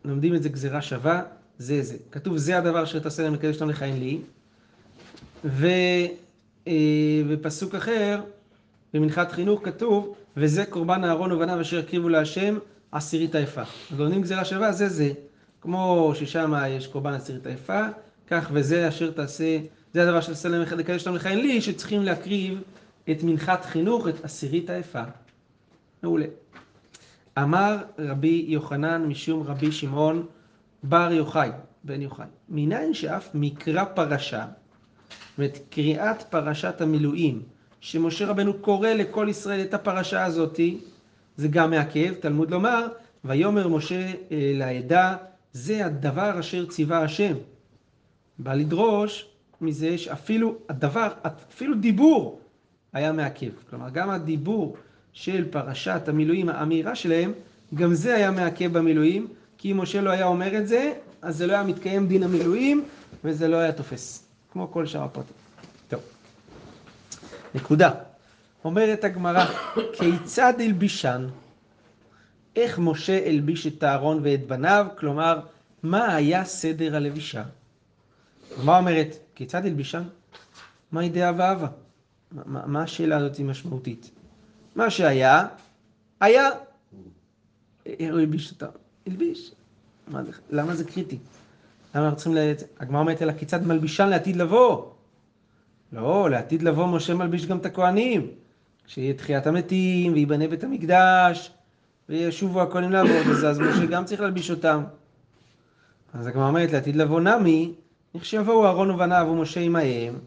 לומדים 0.05 0.35
את 0.35 0.43
זה 0.43 0.49
גזירה 0.49 0.83
שווה, 0.83 1.23
זה 1.59 1.83
זה. 1.83 1.97
כתוב 2.13 2.37
זה 2.37 2.59
הדבר 2.59 2.85
אשר 2.85 2.99
תעשה 2.99 3.23
להם 3.23 3.35
לקדש 3.35 3.55
אותם 3.55 3.71
לכהן 3.71 3.95
לי. 3.97 4.19
ובפסוק 6.67 7.75
אחר, 7.75 8.21
במנחת 8.95 9.33
חינוך 9.33 9.61
כתוב, 9.65 10.15
וזה 10.37 10.65
קורבן 10.67 11.05
אהרון 11.05 11.33
ובניו 11.33 11.61
אשר 11.61 11.79
הקריבו 11.79 12.09
להשם 12.09 12.59
עשירית 12.93 13.35
היפה. 13.35 13.63
אז 13.63 14.01
לומדים 14.01 14.23
גזירה 14.23 14.45
שווה, 14.45 14.73
זה 14.73 14.89
זה. 14.89 15.13
כמו 15.61 16.13
ששם 16.15 16.55
יש 16.69 16.87
קורבן 16.87 17.13
עשירית 17.13 17.47
היפה, 17.47 17.81
כך 18.27 18.51
וזה 18.53 18.89
אשר 18.89 19.11
תעשה, 19.11 19.59
זה 19.95 20.03
הדבר 20.03 20.21
שתעשה 20.21 20.49
להם 20.49 20.63
לקדש 20.63 21.07
אותם 21.07 21.17
לכהן 21.17 21.39
לי, 21.39 21.61
שצריכים 21.61 22.03
להקריב 22.03 22.63
את 23.11 23.23
מנחת 23.23 23.65
חינוך, 23.65 24.09
את 24.09 24.25
עשירית 24.25 24.71
היפה. 24.71 25.03
מעולה. 26.03 26.27
אמר 27.39 27.77
רבי 27.99 28.45
יוחנן 28.49 29.05
משום 29.07 29.43
רבי 29.43 29.73
שמעון 29.73 30.27
בר 30.83 31.13
יוחאי, 31.13 31.51
בן 31.85 32.03
יוחאי, 32.03 32.27
מניין 32.49 32.95
שאף 32.95 33.29
מקרא 33.35 33.85
פרשה, 33.85 34.47
זאת 35.39 35.59
קריאת 35.71 36.23
פרשת 36.23 36.81
המילואים, 36.81 37.43
שמשה 37.81 38.27
רבנו 38.27 38.55
קורא 38.55 38.89
לכל 38.89 39.27
ישראל 39.31 39.61
את 39.61 39.75
הפרשה 39.75 40.25
הזאתי, 40.25 40.79
זה 41.37 41.49
גם 41.49 41.71
מעכב, 41.71 42.15
תלמוד 42.15 42.51
לומר, 42.51 42.87
ויאמר 43.25 43.69
משה 43.69 44.07
אה, 44.33 44.53
לעדה, 44.55 45.17
זה 45.53 45.87
הדבר 45.87 46.41
אשר 46.41 46.67
ציווה 46.67 47.03
השם. 47.03 47.35
בא 48.39 48.55
לדרוש 48.55 49.29
מזה 49.61 49.99
שאפילו 49.99 50.57
הדבר, 50.69 51.09
אפילו 51.27 51.75
דיבור 51.75 52.41
היה 52.93 53.13
מעכב. 53.13 53.51
כלומר, 53.71 53.91
גם 53.91 54.11
הדיבור 54.11 54.77
של 55.13 55.51
פרשת 55.51 56.03
המילואים, 56.07 56.49
האמירה 56.49 56.95
שלהם, 56.95 57.33
גם 57.75 57.95
זה 57.95 58.15
היה 58.15 58.31
מעכב 58.31 58.79
במילואים, 58.79 59.27
כי 59.59 59.73
אם 59.73 59.81
משה 59.81 60.01
לא 60.01 60.11
היה 60.11 60.27
אומר 60.27 60.59
את 60.59 60.69
זה, 60.69 60.93
אז 61.23 61.37
זה 61.37 61.47
לא 61.47 61.53
היה 61.53 61.63
מתקיים 61.63 62.09
דין 62.09 62.23
המילואים, 62.23 62.85
וזה 63.25 63.49
לא 63.49 63.57
היה 63.57 63.73
תופס, 63.73 64.25
כמו 64.53 64.73
כל 64.73 64.87
שאר 64.87 65.03
הפרטים. 65.05 65.37
טוב. 65.89 66.01
נקודה. 67.55 67.91
אומרת 68.65 69.05
הגמרא, 69.05 69.45
כיצד 69.93 70.53
הלבישן? 70.59 71.27
איך 72.57 72.79
משה 72.79 73.27
הלביש 73.27 73.67
את 73.67 73.85
אהרון 73.85 74.21
ואת 74.23 74.47
בניו? 74.47 74.87
כלומר, 74.99 75.41
מה 75.83 76.15
היה 76.15 76.45
סדר 76.45 76.97
הלבישה? 76.97 77.43
מה 78.65 78.79
אומרת? 78.79 79.17
כיצד 79.39 79.67
הלבישן? 79.67 80.03
מהי 80.93 81.09
דעה 81.09 81.33
ואהבה? 81.37 81.67
מה, 82.33 82.67
מה 82.67 82.83
השאלה 82.83 83.17
הזאת 83.17 83.41
משמעותית? 83.41 84.11
מה 84.77 84.91
שהיה, 84.91 85.47
היה. 86.21 86.51
הוא 87.85 87.95
הלביש 88.01 88.53
אותה. 88.53 88.67
הלביש. 89.07 89.53
למה 90.51 90.75
זה 90.75 90.85
קריטי? 90.85 91.19
למה 91.95 92.05
אנחנו 92.05 92.17
צריכים, 92.17 92.35
ל... 92.35 92.53
הגמרא 92.81 93.01
אומרת 93.01 93.23
אלא 93.23 93.33
כיצד 93.33 93.67
מלבישן 93.67 94.09
לעתיד 94.09 94.37
לבוא? 94.37 94.87
לא, 95.93 96.31
לעתיד 96.31 96.63
לבוא 96.63 96.87
משה 96.87 97.15
מלביש 97.15 97.47
גם 97.47 97.59
את 97.59 97.67
הכהנים. 97.67 98.27
כשיהיה 98.87 99.15
תחיית 99.15 99.47
המתים, 99.47 100.13
וייבנה 100.13 100.49
בית 100.49 100.65
המקדש, 100.65 101.51
וישובו 102.09 102.63
הכהנים 102.63 102.93
לעבוד, 102.93 103.27
אז, 103.31 103.45
אז 103.45 103.61
משה 103.61 103.87
גם 103.87 104.05
צריך 104.05 104.21
להלביש 104.21 104.51
אותם. 104.51 104.85
אז 106.15 106.27
הגמרא 106.27 106.49
אומרת 106.49 106.73
לעתיד 106.73 106.97
לבוא 106.97 107.21
נמי, 107.21 107.75
כשיבואו 108.21 108.67
אהרון 108.67 108.91
ובניו 108.91 109.29
ומשה 109.33 109.61
עמהם, 109.61 110.19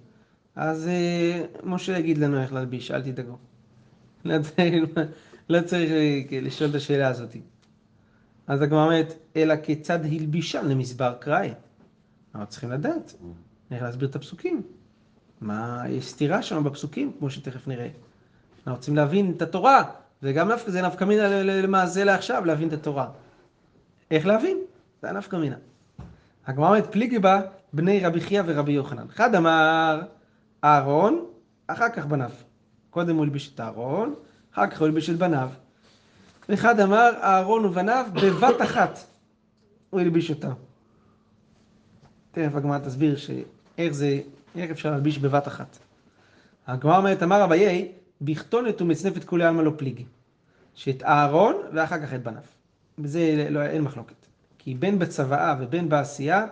אז 0.55 0.87
אה, 0.87 1.45
משה 1.63 1.97
יגיד 1.97 2.17
לנו 2.17 2.41
איך 2.41 2.53
להלביש, 2.53 2.91
אל 2.91 3.01
תדאגו. 3.01 3.37
לא 4.25 4.41
צריך, 4.41 4.73
לא 5.49 5.57
אה, 5.73 6.39
לשאול 6.41 6.69
את 6.69 6.75
השאלה 6.75 7.07
הזאת. 7.07 7.35
אז 8.47 8.61
הגמרא 8.61 8.83
אומרת, 8.85 9.13
אלא 9.35 9.55
כיצד 9.63 10.05
הלבישם 10.05 10.67
למסבר 10.67 11.15
קראי? 11.19 11.53
אנחנו 12.35 12.47
צריכים 12.49 12.71
לדעת 12.71 13.15
איך 13.71 13.83
להסביר 13.83 14.09
את 14.09 14.15
הפסוקים. 14.15 14.61
מה, 15.41 15.83
יש 15.89 16.07
סתירה 16.07 16.41
שם 16.41 16.63
בפסוקים, 16.63 17.11
כמו 17.19 17.29
שתכף 17.29 17.67
נראה. 17.67 17.87
אנחנו 18.57 18.75
רוצים 18.75 18.95
להבין 18.95 19.33
את 19.37 19.41
התורה, 19.41 19.83
וגם 20.23 20.49
זה 20.65 20.81
נפקא 20.81 21.03
ל- 21.03 21.61
למעשה 21.63 22.03
לעכשיו, 22.03 22.45
להבין 22.45 22.67
את 22.67 22.73
התורה. 22.73 23.09
איך 24.11 24.25
להבין? 24.25 24.57
זה 25.01 25.09
הנפקא 25.09 25.35
מינה. 25.35 25.55
הגמרא 26.45 26.67
אומרת, 26.67 26.91
פליגי 26.91 27.19
בה 27.19 27.41
בני 27.73 28.05
רבי 28.05 28.21
חייא 28.21 28.43
ורבי 28.45 28.71
יוחנן. 28.71 29.05
אחד 29.09 29.35
אמר 29.35 30.01
אהרון, 30.63 31.25
אחר 31.67 31.89
כך 31.89 32.05
בניו. 32.05 32.31
קודם 32.89 33.15
הוא 33.15 33.23
הלביש 33.23 33.51
את 33.55 33.59
אהרון, 33.59 34.15
אחר 34.53 34.67
כך 34.67 34.79
הוא 34.79 34.85
הלביש 34.85 35.09
את 35.09 35.17
בניו. 35.17 35.49
ואחד 36.49 36.79
אמר 36.79 37.11
אהרון 37.21 37.65
ובניו 37.65 38.05
בבת 38.13 38.61
אחת 38.61 38.99
הוא 39.89 39.99
הלביש 39.99 40.29
אותם. 40.29 40.51
תכף 42.31 42.55
הגמרא 42.55 42.79
תסביר 42.79 43.15
שאיך 43.17 43.93
זה, 43.93 44.19
איך 44.55 44.71
אפשר 44.71 44.91
להלביש 44.91 45.19
בבת 45.19 45.47
אחת. 45.47 45.77
הגמרא 46.67 46.97
אומרת, 46.97 47.23
אמר 47.23 47.43
אביי, 47.43 47.91
בכתונת 48.21 48.81
ומצנפת 48.81 49.23
כולי 49.23 49.45
עלמא 49.45 49.61
לא 49.61 49.71
פליגי. 49.77 50.05
שאת 50.75 51.03
אהרון 51.03 51.55
ואחר 51.73 52.05
כך 52.05 52.13
את 52.13 52.23
בניו. 52.23 52.41
בזה 52.99 53.47
לא, 53.49 53.61
אין 53.61 53.81
מחלוקת. 53.81 54.15
כי 54.57 54.75
בין 54.75 54.99
בצוואה 54.99 55.55
ובין 55.59 55.89
בעשייה, 55.89 56.45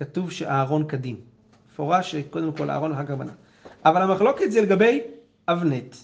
כתוב 0.00 0.30
שאהרון 0.30 0.84
קדים. 0.84 1.16
מפורש 1.72 2.10
שקודם 2.10 2.52
כל 2.52 2.70
אהרון 2.70 2.90
ואחר 2.90 3.06
כך 3.06 3.10
בניו. 3.10 3.34
אבל 3.84 4.02
המחלוקת 4.02 4.52
זה 4.52 4.60
לגבי 4.60 5.00
אבנט. 5.48 5.96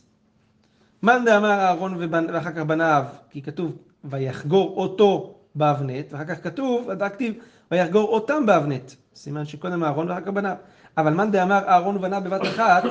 מאן 1.03 1.25
דאמר 1.25 1.51
אהרון 1.51 1.95
ואחר 2.33 2.53
כך 2.53 2.59
בניו, 2.59 3.05
כי 3.31 3.43
כתוב 3.43 3.77
ויחגור 4.05 4.77
אותו 4.77 5.39
באבנט, 5.55 6.13
ואחר 6.13 6.25
כך 6.25 6.45
כתוב, 6.45 6.91
הכתיב, 6.91 7.35
ויחגור 7.71 8.09
אותם 8.09 8.47
באבנט. 8.47 8.93
סימן 9.15 9.47
שקודם 9.47 9.85
אהרון 9.85 10.09
ואחר 10.09 10.21
כך 10.21 10.29
בניו. 10.29 10.57
אבל 10.97 11.15
מאן 11.15 11.31
דאמר 11.31 11.65
אהרון 11.69 11.97
ובניו 11.97 12.23
בבת 12.25 12.43
אחת, 12.43 12.83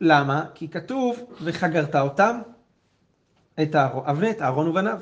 למה? 0.00 0.44
כי 0.54 0.68
כתוב 0.68 1.16
וחגרת 1.44 1.96
אותם, 1.96 2.40
את 3.62 3.76
אהרון, 3.76 4.04
אבנט, 4.06 4.42
אהרון 4.42 4.68
ובניו. 4.68 4.98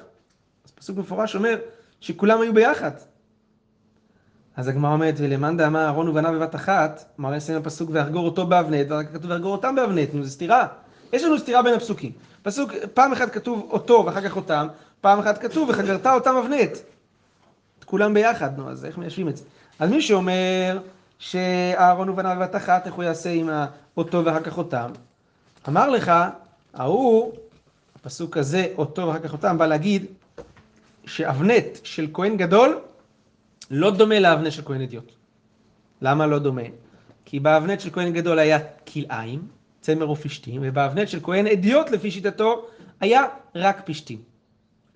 אז 0.64 0.70
פסוק 0.70 0.98
מפורש 0.98 1.34
אומר 1.34 1.58
שכולם 2.00 2.40
היו 2.40 2.54
ביחד. 2.54 2.90
אז 4.56 4.68
הגמרא 4.68 4.92
אומרת, 4.92 5.14
ולמאן 5.18 5.56
דאמר 5.56 5.84
אהרון 5.84 6.08
ובניו 6.08 6.32
בבת 6.32 6.54
אחת, 6.54 7.04
מראה 7.18 7.40
סיים 7.40 7.58
הפסוק 7.58 7.90
ויחגור 7.92 8.24
אותו 8.24 8.46
באבנט, 8.46 8.90
ואחר 8.90 9.04
כך 9.04 9.12
כתוב 9.12 9.30
ויחגור 9.30 9.52
אותם 9.52 9.74
באבנט, 9.74 10.14
נו 10.14 10.24
זה 10.24 10.30
סתירה. 10.30 10.66
יש 11.12 11.24
לנו 11.24 11.38
סתירה 11.38 11.62
בין 11.62 11.74
הפסוקים. 11.74 12.12
פסוק, 12.42 12.72
פעם 12.94 13.12
אחת 13.12 13.30
כתוב 13.30 13.68
אותו 13.70 14.02
ואחר 14.06 14.28
כך 14.28 14.36
אותם, 14.36 14.66
פעם 15.00 15.18
אחת 15.18 15.38
כתוב 15.38 15.68
וחגרת 15.68 16.06
אותם 16.06 16.36
אבנט. 16.36 16.70
את 17.78 17.84
כולם 17.84 18.14
ביחד, 18.14 18.58
נו, 18.58 18.70
אז 18.70 18.84
איך 18.84 18.98
מיישבים 18.98 19.28
את 19.28 19.36
זה? 19.36 19.44
אז 19.78 19.90
מי 19.90 20.02
שאומר 20.02 20.78
שאהרון 21.18 22.08
ובניו 22.08 22.36
בבת 22.36 22.56
אחת, 22.56 22.86
איך 22.86 22.94
הוא 22.94 23.04
יעשה 23.04 23.30
עם 23.30 23.50
אותו 23.96 24.24
ואחר 24.24 24.40
כך 24.40 24.58
אותם? 24.58 24.90
אמר 25.68 25.90
לך, 25.90 26.12
ההוא, 26.74 27.32
הפסוק 27.96 28.36
הזה, 28.36 28.66
אותו 28.78 29.06
ואחר 29.06 29.18
כך 29.18 29.32
אותם, 29.32 29.58
בא 29.58 29.66
להגיד 29.66 30.06
שאבנט 31.06 31.78
של 31.84 32.06
כהן 32.12 32.36
גדול 32.36 32.78
לא 33.70 33.90
דומה 33.90 34.20
לאבנט 34.20 34.52
של 34.52 34.62
כהן 34.64 34.80
אדיוט. 34.80 35.12
למה 36.02 36.26
לא 36.26 36.38
דומה? 36.38 36.62
כי 37.24 37.40
באבנט 37.40 37.80
של 37.80 37.90
כהן 37.90 38.12
גדול 38.12 38.38
היה 38.38 38.58
כלאיים, 38.92 39.48
צמר 39.80 40.10
ופשתים, 40.10 40.62
ובאבנט 40.64 41.08
של 41.08 41.20
כהן 41.22 41.46
אדיוט 41.46 41.90
לפי 41.90 42.10
שיטתו 42.10 42.66
היה 43.00 43.22
רק 43.54 43.82
פשתים. 43.84 44.22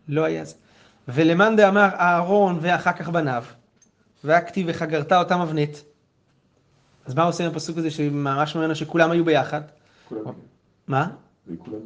לא 0.08 0.24
היה 0.24 0.44
זה. 0.44 0.54
ולמאן 1.08 1.56
דאמר 1.56 1.88
אהרון 1.94 2.58
ואחר 2.60 2.92
כך 2.92 3.08
בניו, 3.08 3.44
והכתיב 4.24 4.66
וחגרת 4.70 5.12
אותם 5.12 5.40
אבנט. 5.40 5.76
אז 7.06 7.14
מה 7.14 7.22
עושה 7.22 7.44
עם 7.44 7.50
הפסוק 7.50 7.78
הזה 7.78 7.90
שממש 7.90 8.56
ממנו 8.56 8.74
שכולם 8.74 9.10
היו 9.10 9.24
ביחד? 9.24 9.60
כולם, 10.08 10.32
מה? 10.86 11.10
כולם, 11.58 11.78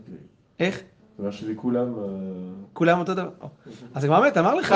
איך? 0.61 0.81
אומרת 1.19 1.33
שזה 1.33 1.53
כולם, 1.57 1.99
אה, 1.99 2.05
כולם 2.73 2.99
אותו 2.99 3.15
דבר. 3.15 3.31
או. 3.41 3.49
אז 3.95 4.05
הגמרא 4.05 4.19
אומרת, 4.19 4.37
אמר 4.37 4.55
לך, 4.55 4.75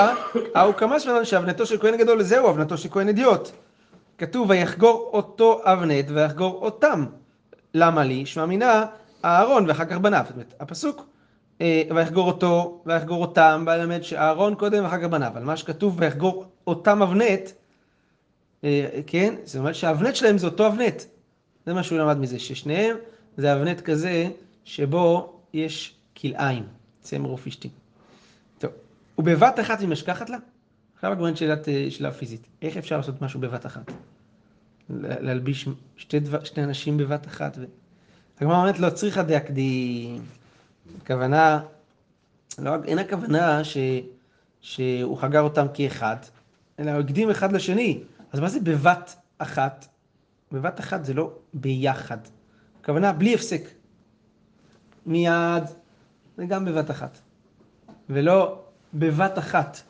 ההוא 0.55 0.73
כמה 0.73 0.99
שלנו 0.99 1.25
שאבנתו 1.25 1.65
של 1.65 1.77
כהן 1.77 1.97
גדול 1.97 2.23
זהו 2.23 2.49
אבנתו 2.49 2.77
של 2.77 2.89
כהן 2.89 3.09
אדיוט. 3.09 3.49
כתוב 4.17 4.49
ויחגור 4.49 5.09
אותו 5.13 5.61
אבנט 5.63 6.05
ויחגור 6.09 6.59
אותם. 6.61 7.05
למה 7.73 8.03
לי? 8.03 8.25
שמע 8.25 8.45
מינה 8.45 8.85
אהרון 9.25 9.65
ואחר 9.67 9.85
כך 9.85 9.97
בניו. 9.97 10.23
זאת 10.27 10.33
אומרת, 10.33 10.53
הפסוק 10.59 11.05
אה, 11.61 11.83
ויחגור 11.95 12.27
אותו 12.27 12.81
ויחגור 12.85 13.21
אותם 13.21 13.63
בא 13.65 13.75
ללמד 13.75 14.03
שאהרון 14.03 14.55
קודם 14.55 14.83
ואחר 14.83 15.01
כך 15.01 15.07
בניו. 15.07 15.27
אבל 15.27 15.43
מה 15.43 15.57
שכתוב 15.57 15.95
ויחגור 15.99 16.45
אותם 16.67 17.01
אבנט, 17.01 17.49
אה, 18.63 18.89
כן? 19.07 19.35
זאת 19.43 19.55
אומרת 19.55 19.75
שהאבנט 19.75 20.15
שלהם 20.15 20.37
זה 20.37 20.45
אותו 20.47 20.67
אבנט. 20.67 21.03
זה 21.65 21.73
מה 21.73 21.83
שהוא 21.83 21.99
למד 21.99 22.17
מזה, 22.17 22.39
ששניהם 22.39 22.97
זה 23.37 23.53
אבנט 23.53 23.81
כזה 23.81 24.27
שבו 24.63 25.33
יש 25.53 25.98
כלאיים, 26.21 26.63
צמר 27.01 27.31
ופשתים. 27.31 27.71
טוב, 28.57 28.71
ובבת 29.17 29.59
אחת 29.59 29.79
היא 29.79 29.87
משכחת 29.87 30.29
לה? 30.29 30.37
עכשיו 30.95 31.11
הגמרא 31.11 31.35
שאלת 31.35 31.69
אה, 31.69 31.87
שאלה 31.89 32.11
פיזית. 32.11 32.47
איך 32.61 32.77
אפשר 32.77 32.97
לעשות 32.97 33.21
משהו 33.21 33.39
בבת 33.39 33.65
אחת? 33.65 33.91
להלביש 34.89 35.69
שתי, 35.97 36.19
דבר, 36.19 36.43
שני 36.43 36.63
אנשים 36.63 36.97
בבת 36.97 37.27
אחת? 37.27 37.57
ו... 37.57 37.65
הגמרא 38.39 38.57
אומרת 38.57 38.79
לא 38.79 38.89
צריכה 38.89 39.23
דאקדים. 39.23 40.21
הכוונה, 41.01 41.61
לא, 42.59 42.75
אין 42.83 42.99
הכוונה 42.99 43.63
ש, 43.63 43.77
שהוא 44.61 45.17
חגר 45.17 45.41
אותם 45.41 45.65
כאחד, 45.73 46.17
אלא 46.79 46.91
הוא 46.91 46.99
הקדים 46.99 47.29
אחד 47.29 47.51
לשני. 47.51 48.03
אז 48.31 48.39
מה 48.39 48.49
זה 48.49 48.59
בבת 48.59 49.15
אחת? 49.37 49.87
בבת 50.51 50.79
אחת 50.79 51.05
זה 51.05 51.13
לא 51.13 51.31
ביחד. 51.53 52.17
הכוונה 52.81 53.13
בלי 53.13 53.33
הפסק. 53.33 53.61
מיד, 55.05 55.63
זה 56.39 56.45
גם 56.45 56.65
בבת 56.65 56.91
אחת. 56.91 57.17
ולא 58.09 58.59
בבת 58.93 59.37
אחת, 59.37 59.81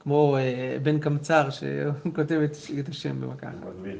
כמו 0.00 0.36
אה, 0.36 0.76
בן 0.82 0.98
קמצר 0.98 1.48
שכותב 1.50 2.40
את, 2.44 2.56
את 2.80 2.88
השם 2.88 3.20
במכה 3.20 3.48
אחת. 3.48 3.54
במקביל. 3.56 3.98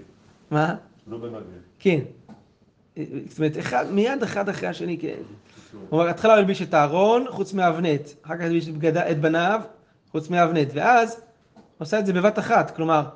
מה? 0.51 0.75
לא 1.07 1.19
במקביל. 1.19 1.59
כן. 1.79 2.01
אה, 2.99 3.05
זאת 3.29 3.39
אומרת, 3.39 3.59
אחד, 3.59 3.87
מיד 3.91 4.23
אחד 4.23 4.49
אחרי 4.49 4.69
השני, 4.69 4.99
כן. 4.99 5.17
הוא 5.73 5.81
אומר, 5.93 6.09
התחלה 6.09 6.33
הוא 6.33 6.39
הלביש 6.39 6.63
את 6.63 6.75
הארון, 6.75 7.25
חוץ 7.31 7.53
מהאבנט. 7.55 8.09
אחר 8.23 8.37
כך 8.37 8.43
הלביש 8.45 8.69
את, 8.69 8.75
בגד... 8.75 8.97
את 8.97 9.21
בניו, 9.21 9.61
חוץ 10.11 10.31
מהאבנט. 10.31 10.69
ואז 10.75 11.21
עושה 11.79 11.99
את 11.99 12.07
זה 12.07 12.13
בבת 12.13 12.39
אחת, 12.39 12.77
כלומר, 12.77 13.09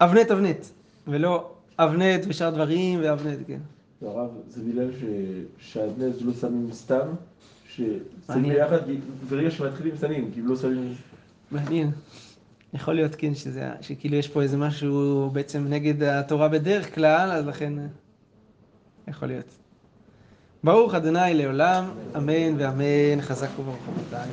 אבנט 0.00 0.30
אבנט, 0.30 0.66
ולא 1.08 1.52
אבנט 1.78 2.24
ושאר 2.28 2.50
דברים 2.50 3.00
ואבנט, 3.02 3.38
כן. 3.46 3.60
הרב, 4.02 4.30
זה 4.48 4.62
בגלל 4.62 4.90
ש- 4.92 5.72
שהבני 5.72 6.12
זו 6.12 6.26
לא 6.26 6.32
שמים 6.32 6.72
סתם, 6.72 7.08
מעניין. 8.28 8.54
ביחד, 8.54 8.78
ברגע 9.28 9.50
שמתחילים 9.50 9.96
שמים, 10.00 10.30
כי 10.34 10.42
לא 10.42 10.56
שמים... 10.56 10.94
מעניין. 11.50 11.90
יכול 12.74 12.94
להיות, 12.94 13.14
כן, 13.14 13.34
שזה, 13.34 13.70
שכאילו 13.80 14.16
יש 14.16 14.28
פה 14.28 14.42
איזה 14.42 14.56
משהו 14.56 15.30
בעצם 15.32 15.66
נגד 15.68 16.02
התורה 16.02 16.48
בדרך 16.48 16.94
כלל, 16.94 17.30
אז 17.32 17.46
לכן... 17.46 17.78
אה, 17.78 17.84
יכול 19.08 19.28
להיות. 19.28 19.56
ברוך 20.64 20.94
אדוני 20.94 21.34
לעולם, 21.34 21.84
אמן 22.16 22.54
ואמן, 22.58 23.20
חזק 23.20 23.48
וברוך 23.58 23.88
רבותיי. 23.88 24.28